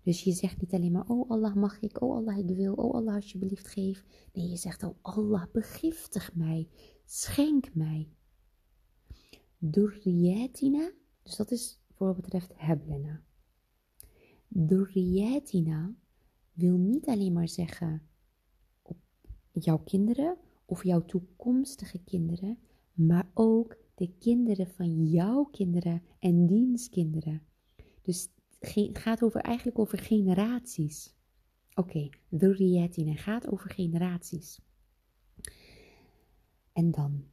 Dus 0.02 0.22
je 0.22 0.32
zegt 0.32 0.60
niet 0.60 0.72
alleen 0.74 0.92
maar, 0.92 1.08
oh 1.08 1.30
Allah 1.30 1.54
mag 1.54 1.80
ik, 1.80 2.02
oh 2.02 2.16
Allah 2.16 2.38
ik 2.38 2.56
wil, 2.56 2.74
oh 2.74 2.94
Allah 2.94 3.14
alsjeblieft 3.14 3.68
geef. 3.68 4.04
Nee, 4.32 4.48
je 4.48 4.56
zegt, 4.56 4.82
oh 4.82 4.96
Allah 5.02 5.44
begiftig 5.52 6.34
mij, 6.34 6.68
schenk 7.04 7.74
mij. 7.74 8.08
Durriyatina, 9.58 10.92
dus 11.22 11.36
dat 11.36 11.50
is 11.50 11.80
voor 11.92 12.06
wat 12.06 12.20
betreft 12.20 12.52
heblena. 12.54 13.22
Durriyatina 14.48 15.94
wil 16.52 16.76
niet 16.76 17.06
alleen 17.06 17.32
maar 17.32 17.48
zeggen 17.48 18.02
jouw 19.62 19.78
kinderen 19.78 20.36
of 20.64 20.84
jouw 20.84 21.04
toekomstige 21.04 21.98
kinderen, 22.04 22.58
maar 22.92 23.30
ook 23.34 23.76
de 23.94 24.12
kinderen 24.18 24.66
van 24.66 25.04
jouw 25.04 25.44
kinderen 25.44 26.02
en 26.18 26.46
diens 26.46 26.88
kinderen. 26.88 27.42
Dus 28.02 28.28
het 28.58 28.98
gaat 28.98 29.22
over, 29.22 29.40
eigenlijk 29.40 29.78
over 29.78 29.98
generaties. 29.98 31.14
Oké, 31.74 32.10
okay, 32.30 33.16
gaat 33.16 33.50
over 33.50 33.70
generaties. 33.70 34.60
En 36.72 36.90
dan 36.90 37.24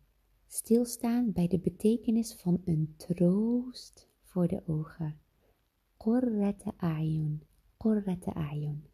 stilstaan 0.48 1.32
bij 1.32 1.48
de 1.48 1.60
betekenis 1.60 2.34
van 2.34 2.62
een 2.66 2.94
troost 2.98 4.10
voor 4.22 4.48
de 4.48 4.62
ogen. 4.68 5.20
Qurrata 5.98 6.74
ayun, 6.78 7.44
qurrata 7.78 8.32
ayun. 8.32 8.86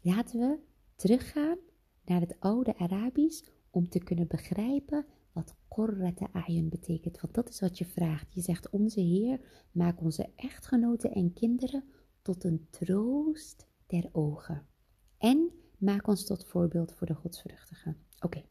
Laten 0.00 0.40
we 0.40 0.58
teruggaan 0.96 1.58
naar 2.04 2.20
het 2.20 2.36
oude 2.40 2.76
Arabisch 2.76 3.48
om 3.70 3.88
te 3.88 3.98
kunnen 3.98 4.26
begrijpen 4.26 5.06
wat 5.32 5.54
qurrata 5.68 6.28
ayun 6.32 6.68
betekent. 6.68 7.20
Want 7.20 7.34
dat 7.34 7.48
is 7.48 7.60
wat 7.60 7.78
je 7.78 7.84
vraagt. 7.84 8.34
Je 8.34 8.40
zegt, 8.40 8.70
onze 8.70 9.00
Heer, 9.00 9.40
maak 9.72 10.00
onze 10.00 10.28
echtgenoten 10.36 11.12
en 11.12 11.32
kinderen 11.32 11.84
tot 12.22 12.44
een 12.44 12.66
troost 12.70 13.66
der 13.86 14.08
ogen. 14.12 14.66
En 15.18 15.52
maak 15.78 16.06
ons 16.06 16.24
tot 16.24 16.44
voorbeeld 16.44 16.92
voor 16.92 17.06
de 17.06 17.14
godsvruchtigen. 17.14 17.96
Oké. 18.20 18.44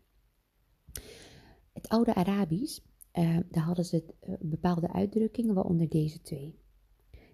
Het 1.73 1.87
oude 1.87 2.15
Arabisch, 2.15 2.79
uh, 3.13 3.37
daar 3.49 3.63
hadden 3.63 3.85
ze 3.85 4.03
uh, 4.23 4.35
bepaalde 4.39 4.93
uitdrukkingen, 4.93 5.55
waaronder 5.55 5.89
deze 5.89 6.21
twee. 6.21 6.59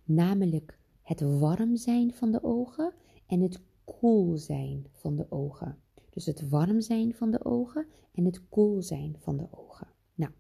Namelijk 0.04 0.80
het 1.02 1.22
warm 1.22 1.76
zijn 1.76 2.14
van 2.14 2.32
de 2.32 2.44
ogen 2.44 2.94
en 3.28 3.42
het 3.42 3.62
koel 3.84 4.38
zijn 4.38 4.88
van 4.92 5.16
de 5.16 5.32
ogen. 5.32 5.78
Dus 6.18 6.26
het 6.26 6.50
warm 6.50 6.82
zijn 6.82 7.14
van 7.14 7.32
de 7.32 7.46
ogen 7.46 7.88
en 8.12 8.26
het 8.26 8.50
koel 8.50 8.82
zijn 8.82 9.16
van 9.20 9.38
de 9.38 9.48
ogen. 9.52 9.88
Nou, 10.16 10.32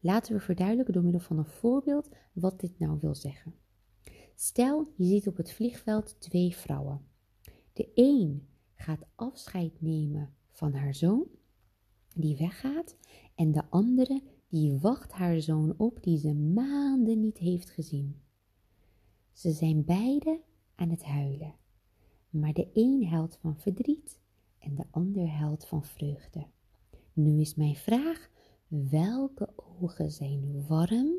laten 0.00 0.34
we 0.34 0.40
verduidelijken 0.40 0.94
door 0.94 1.02
middel 1.02 1.20
van 1.20 1.38
een 1.38 1.46
voorbeeld 1.46 2.08
wat 2.32 2.60
dit 2.60 2.78
nou 2.78 2.98
wil 3.00 3.14
zeggen. 3.14 3.54
Stel, 4.34 4.92
je 4.96 5.04
ziet 5.04 5.28
op 5.28 5.36
het 5.36 5.52
vliegveld 5.52 6.20
twee 6.20 6.56
vrouwen. 6.56 7.06
De 7.72 7.90
een 7.94 8.48
gaat 8.74 9.06
afscheid 9.14 9.80
nemen 9.80 10.34
van 10.50 10.72
haar 10.74 10.94
zoon, 10.94 11.26
die 12.14 12.36
weggaat, 12.36 12.96
en 13.34 13.52
de 13.52 13.64
andere 13.70 14.22
die 14.48 14.78
wacht 14.78 15.12
haar 15.12 15.40
zoon 15.40 15.74
op 15.76 16.02
die 16.02 16.18
ze 16.18 16.34
maanden 16.34 17.20
niet 17.20 17.38
heeft 17.38 17.70
gezien. 17.70 18.20
Ze 19.32 19.52
zijn 19.52 19.84
beide 19.84 20.40
aan 20.74 20.90
het 20.90 21.04
huilen, 21.04 21.54
maar 22.30 22.52
de 22.52 22.70
een 22.72 23.06
huilt 23.06 23.36
van 23.36 23.56
verdriet 23.56 24.22
en 24.64 24.74
de 24.74 24.84
ander 24.90 25.28
huilt 25.28 25.66
van 25.66 25.84
vreugde. 25.84 26.46
Nu 27.12 27.40
is 27.40 27.54
mijn 27.54 27.76
vraag, 27.76 28.30
welke 28.68 29.52
ogen 29.56 30.10
zijn 30.10 30.66
warm 30.66 31.14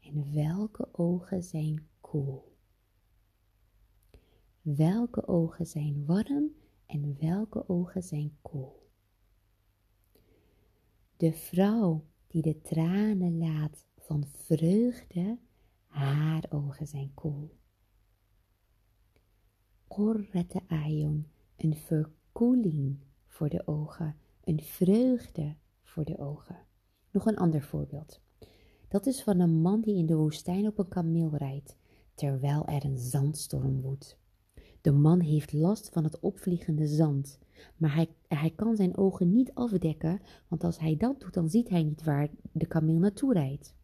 en 0.00 0.34
welke 0.34 0.88
ogen 0.92 1.42
zijn 1.42 1.86
koel? 2.00 2.54
Welke 4.62 5.26
ogen 5.28 5.66
zijn 5.66 6.04
warm 6.06 6.50
en 6.86 7.16
welke 7.20 7.68
ogen 7.68 8.02
zijn 8.02 8.36
koel? 8.42 8.90
De 11.16 11.32
vrouw 11.32 12.04
die 12.26 12.42
de 12.42 12.60
tranen 12.60 13.38
laat 13.38 13.86
van 13.98 14.24
vreugde, 14.26 15.38
haar 15.86 16.44
ogen 16.48 16.86
zijn 16.86 17.14
koel. 17.14 17.56
Qurrata 19.88 20.60
ayun, 20.68 21.26
een 21.56 21.74
ver 21.74 22.10
koeling 22.36 22.98
voor 23.26 23.48
de 23.48 23.66
ogen, 23.66 24.16
een 24.44 24.60
vreugde 24.60 25.54
voor 25.82 26.04
de 26.04 26.18
ogen. 26.18 26.56
Nog 27.10 27.26
een 27.26 27.36
ander 27.36 27.62
voorbeeld. 27.62 28.20
Dat 28.88 29.06
is 29.06 29.22
van 29.22 29.40
een 29.40 29.60
man 29.60 29.80
die 29.80 29.96
in 29.96 30.06
de 30.06 30.16
woestijn 30.16 30.66
op 30.66 30.78
een 30.78 30.88
kameel 30.88 31.36
rijdt, 31.36 31.76
terwijl 32.14 32.66
er 32.66 32.84
een 32.84 32.98
zandstorm 32.98 33.80
woedt. 33.80 34.18
De 34.80 34.92
man 34.92 35.20
heeft 35.20 35.52
last 35.52 35.88
van 35.88 36.04
het 36.04 36.20
opvliegende 36.20 36.86
zand, 36.86 37.38
maar 37.76 37.94
hij, 37.94 38.08
hij 38.28 38.50
kan 38.50 38.76
zijn 38.76 38.96
ogen 38.96 39.32
niet 39.32 39.54
afdekken, 39.54 40.20
want 40.48 40.64
als 40.64 40.78
hij 40.78 40.96
dat 40.96 41.20
doet, 41.20 41.34
dan 41.34 41.48
ziet 41.48 41.68
hij 41.68 41.82
niet 41.82 42.04
waar 42.04 42.28
de 42.52 42.66
kameel 42.66 42.98
naartoe 42.98 43.32
rijdt. 43.32 43.74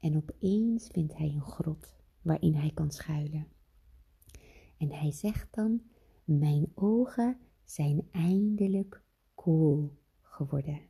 En 0.00 0.16
opeens 0.16 0.88
vindt 0.92 1.16
hij 1.16 1.28
een 1.28 1.46
grot 1.46 1.94
waarin 2.22 2.54
hij 2.54 2.70
kan 2.74 2.90
schuilen. 2.90 3.46
En 4.78 4.90
hij 4.90 5.12
zegt 5.12 5.54
dan: 5.54 5.82
Mijn 6.24 6.72
ogen 6.74 7.38
zijn 7.72 8.08
eindelijk 8.10 9.02
koel 9.34 9.92
geworden. 10.20 10.80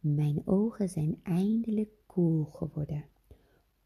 Mijn 0.00 0.42
ogen 0.44 0.88
zijn 0.88 1.20
eindelijk 1.22 1.90
koel 2.06 2.44
geworden. 2.44 3.04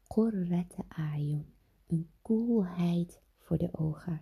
Qurrata 0.07 0.85
ayun, 0.87 1.45
een 1.87 2.09
koelheid 2.21 3.21
voor 3.37 3.57
de 3.57 3.69
ogen. 3.71 4.21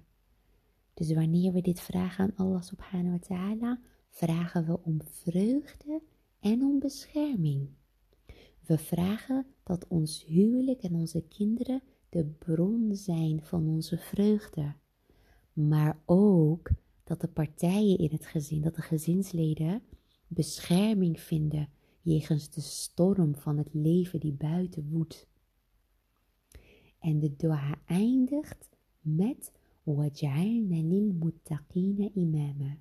Dus 0.94 1.14
wanneer 1.14 1.54
we 1.54 1.62
dit 1.62 1.80
vragen 1.80 2.24
aan 2.24 2.46
Allah 2.48 2.62
subhanahu 2.62 3.12
wa 3.12 3.20
ta'ala, 3.20 3.80
vragen 4.10 4.66
we 4.66 4.84
om 4.84 5.02
vreugde 5.04 6.02
en 6.40 6.64
om 6.64 6.80
bescherming. 6.80 7.70
We 8.66 8.78
vragen 8.78 9.46
dat 9.64 9.88
ons 9.88 10.26
huwelijk 10.26 10.82
en 10.84 10.96
onze 10.96 11.22
kinderen 11.22 11.82
de 12.10 12.26
bron 12.26 12.96
zijn 12.96 13.44
van 13.44 13.68
onze 13.68 13.98
vreugde. 13.98 14.74
Maar 15.54 16.02
ook 16.06 16.70
dat 17.11 17.21
de 17.21 17.29
partijen 17.29 17.99
in 17.99 18.11
het 18.11 18.27
gezin, 18.27 18.63
dat 18.63 18.75
de 18.75 18.83
gezinsleden 18.83 19.83
bescherming 20.27 21.21
vinden 21.21 21.69
jegens 22.01 22.51
de 22.51 22.61
storm 22.61 23.35
van 23.35 23.59
het 23.59 23.69
leven 23.75 24.21
die 24.21 24.33
buiten 24.33 24.89
woedt. 24.91 25.27
En 26.99 27.19
de 27.19 27.37
dua 27.37 27.79
eindigt 27.87 28.69
met 29.01 29.53
وَجْعَلْنَا 29.83 30.83
لِلْمُتَّقِينَ 30.83 32.11
imama. 32.15 32.79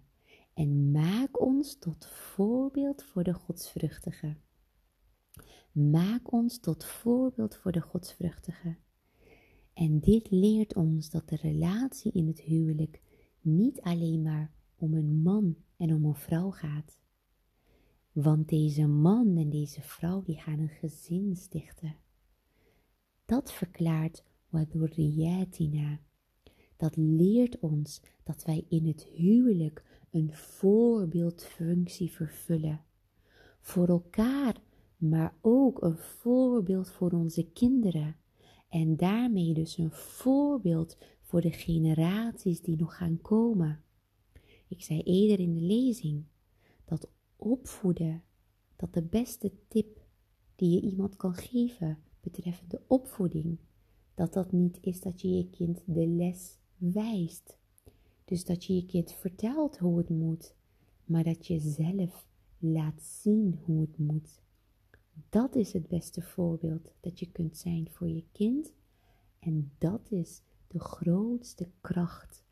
En 0.54 0.92
maak 0.92 1.42
ons 1.42 1.76
tot 1.80 2.06
voorbeeld 2.06 3.04
voor 3.04 3.24
de 3.24 3.34
godsvruchtigen. 3.34 4.38
Maak 5.72 6.32
ons 6.32 6.60
tot 6.60 6.86
voorbeeld 6.86 7.56
voor 7.56 7.72
de 7.72 7.82
godsvruchtigen. 7.82 8.78
En 9.74 10.00
dit 10.00 10.32
leert 10.32 10.76
ons 10.76 11.10
dat 11.10 11.30
de 11.30 11.36
relatie 11.36 12.12
in 12.12 12.28
het 12.28 12.40
huwelijk 12.40 13.02
niet 13.41 13.81
alleen 13.81 14.23
maar 14.23 14.51
om 14.77 14.95
een 14.95 15.23
man 15.23 15.57
en 15.77 15.95
om 15.95 16.05
een 16.05 16.15
vrouw 16.15 16.51
gaat. 16.51 16.99
Want 18.13 18.49
deze 18.49 18.87
man 18.87 19.37
en 19.37 19.51
deze 19.51 19.81
vrouw 19.81 20.23
die 20.23 20.41
gaan 20.41 20.59
een 20.59 20.69
gezin 20.69 21.37
stichten. 21.37 21.97
Dat 23.25 23.53
verklaart 23.53 24.25
wadurriyatina. 24.49 26.01
Dat 26.77 26.97
leert 26.97 27.59
ons 27.59 28.03
dat 28.23 28.45
wij 28.45 28.65
in 28.69 28.87
het 28.87 29.03
huwelijk 29.03 29.85
een 30.11 30.35
voorbeeldfunctie 30.35 32.11
vervullen. 32.11 32.85
Voor 33.61 33.89
elkaar, 33.89 34.57
maar 34.97 35.35
ook 35.41 35.83
een 35.83 35.99
voorbeeld 35.99 36.91
voor 36.91 37.11
onze 37.11 37.51
kinderen. 37.53 38.17
En 38.69 38.97
daarmee 38.97 39.55
dus 39.55 39.79
een 39.79 39.93
voorbeeld 39.93 40.99
voor 41.31 41.41
de 41.41 41.53
generaties 41.53 42.61
die 42.61 42.77
nog 42.77 42.97
gaan 42.97 43.21
komen. 43.21 43.83
Ik 44.69 44.83
zei 44.83 45.01
eerder 45.01 45.41
in 45.41 45.55
de 45.55 45.61
lezing 45.61 46.25
dat 46.85 47.11
opvoeden, 47.37 48.23
dat 48.77 48.95
de 48.95 49.03
beste 49.03 49.53
tip 49.69 50.01
die 50.57 50.71
je 50.71 50.81
iemand 50.81 51.17
kan 51.17 51.35
geven 51.35 51.99
betreffende 52.21 52.83
opvoeding, 52.87 53.59
dat 54.15 54.33
dat 54.33 54.53
niet 54.53 54.79
is 54.81 55.01
dat 55.01 55.21
je 55.21 55.29
je 55.29 55.51
kind 55.51 55.83
de 55.87 56.07
les 56.07 56.59
wijst. 56.77 57.57
Dus 58.25 58.45
dat 58.45 58.65
je 58.65 58.75
je 58.75 58.87
kind 58.87 59.13
vertelt 59.13 59.79
hoe 59.79 59.99
het 59.99 60.09
moet, 60.09 60.55
maar 61.05 61.25
dat 61.25 61.47
je 61.47 61.59
zelf 61.59 62.27
laat 62.59 63.03
zien 63.03 63.59
hoe 63.65 63.81
het 63.81 63.99
moet. 63.99 64.43
Dat 65.29 65.57
is 65.57 65.73
het 65.73 65.89
beste 65.89 66.23
voorbeeld 66.23 66.93
dat 67.01 67.19
je 67.19 67.31
kunt 67.31 67.57
zijn 67.57 67.91
voor 67.91 68.09
je 68.09 68.25
kind. 68.33 68.73
En 69.39 69.73
dat 69.79 70.11
is 70.11 70.43
de 70.70 70.80
grootste 70.80 71.72
kracht 71.82 72.44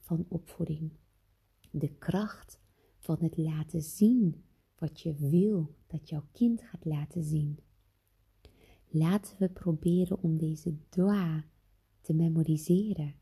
van 0.00 0.26
opvoeding. 0.28 0.92
De 1.70 1.88
kracht 1.88 2.60
van 2.98 3.16
het 3.20 3.36
laten 3.36 3.82
zien 3.82 4.44
wat 4.78 5.00
je 5.00 5.14
wil 5.14 5.74
dat 5.86 6.08
jouw 6.08 6.24
kind 6.32 6.62
gaat 6.62 6.84
laten 6.84 7.24
zien. 7.24 7.58
Laten 8.88 9.36
we 9.38 9.48
proberen 9.48 10.22
om 10.22 10.38
deze 10.38 10.76
dua 10.88 11.44
te 12.00 12.14
memoriseren 12.14 13.14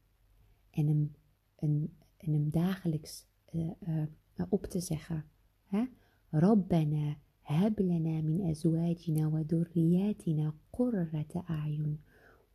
en 0.70 0.86
hem, 0.86 1.14
en, 1.56 1.96
en 2.16 2.32
hem 2.32 2.50
dagelijks 2.50 3.26
uh, 3.52 3.70
uh, 3.88 4.02
op 4.48 4.66
te 4.66 4.80
zeggen. 4.80 5.24
Hè? 5.64 5.84
Rabbana 6.30 7.16
هب 7.46 7.80
لنا 7.80 8.20
من 8.20 8.50
أزواجنا 8.50 9.26
وذرياتنا 9.26 10.54
قرة 10.72 11.44
أعين 11.50 11.98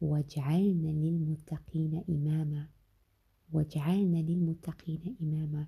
واجعلنا 0.01 0.87
للمتقين 0.87 2.03
إماما 2.09 2.69
واجعلنا 3.51 4.17
للمتقين 4.17 5.17
إماما 5.21 5.67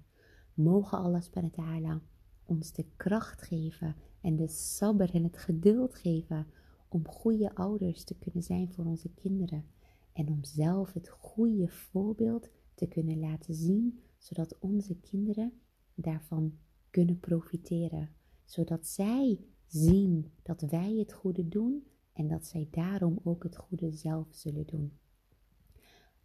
Mogen 0.56 1.00
Allah 1.00 1.22
subhanahu 1.22 1.52
wa 1.56 1.64
ta'ala 1.64 2.02
ons 2.46 2.74
de 2.74 2.86
kracht 2.98 3.42
geven 3.42 3.96
en 4.22 4.36
de 4.36 4.48
sabber 4.48 5.14
en 5.14 5.24
het 5.24 5.38
geduld 5.38 5.96
geven 5.96 6.48
om 6.88 7.08
goede 7.08 7.56
ouders 7.56 8.04
te 8.04 8.16
kunnen 8.16 8.44
zijn 8.44 8.72
voor 8.74 8.86
onze 8.86 9.10
kinderen 9.10 9.66
en 10.14 10.30
om 10.30 10.44
zelf 10.44 10.94
het 10.94 11.10
goede 11.10 11.68
voorbeeld 11.68 12.50
te 12.76 12.88
kunnen 12.88 13.20
laten 13.20 13.54
zien, 13.54 14.00
zodat 14.18 14.60
onze 14.60 14.96
kinderen 14.96 15.54
daarvan 15.96 16.58
kunnen 16.90 17.20
profiteren 17.20 18.10
zodat 18.46 18.88
zij 18.88 19.40
zien 19.68 20.32
dat 20.42 20.62
wij 20.62 20.96
het 20.96 21.14
goede 21.14 21.48
doen 21.48 21.88
en 22.19 22.29
dat 22.29 22.47
zij 22.47 22.69
daarom 22.71 23.21
ook 23.25 23.43
het 23.43 23.57
goede 23.57 23.93
zelf 23.93 24.27
zullen 24.31 24.67
doen. 24.67 24.93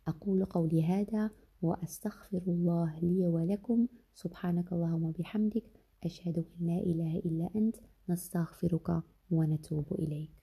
أقول 0.07 0.45
قولي 0.45 0.83
هذا 0.83 1.31
وأستغفر 1.61 2.41
الله 2.47 2.99
لي 2.99 3.27
ولكم. 3.27 3.87
سبحانك 4.13 4.73
اللهم 4.73 5.03
وبحمدك. 5.03 5.63
أشهد 6.03 6.37
أن 6.37 6.65
لا 6.65 6.79
إله 6.79 7.19
إلا 7.19 7.49
أنت. 7.55 7.75
نستغفرك 8.09 9.03
ونتوب 9.29 9.93
إليك. 9.93 10.42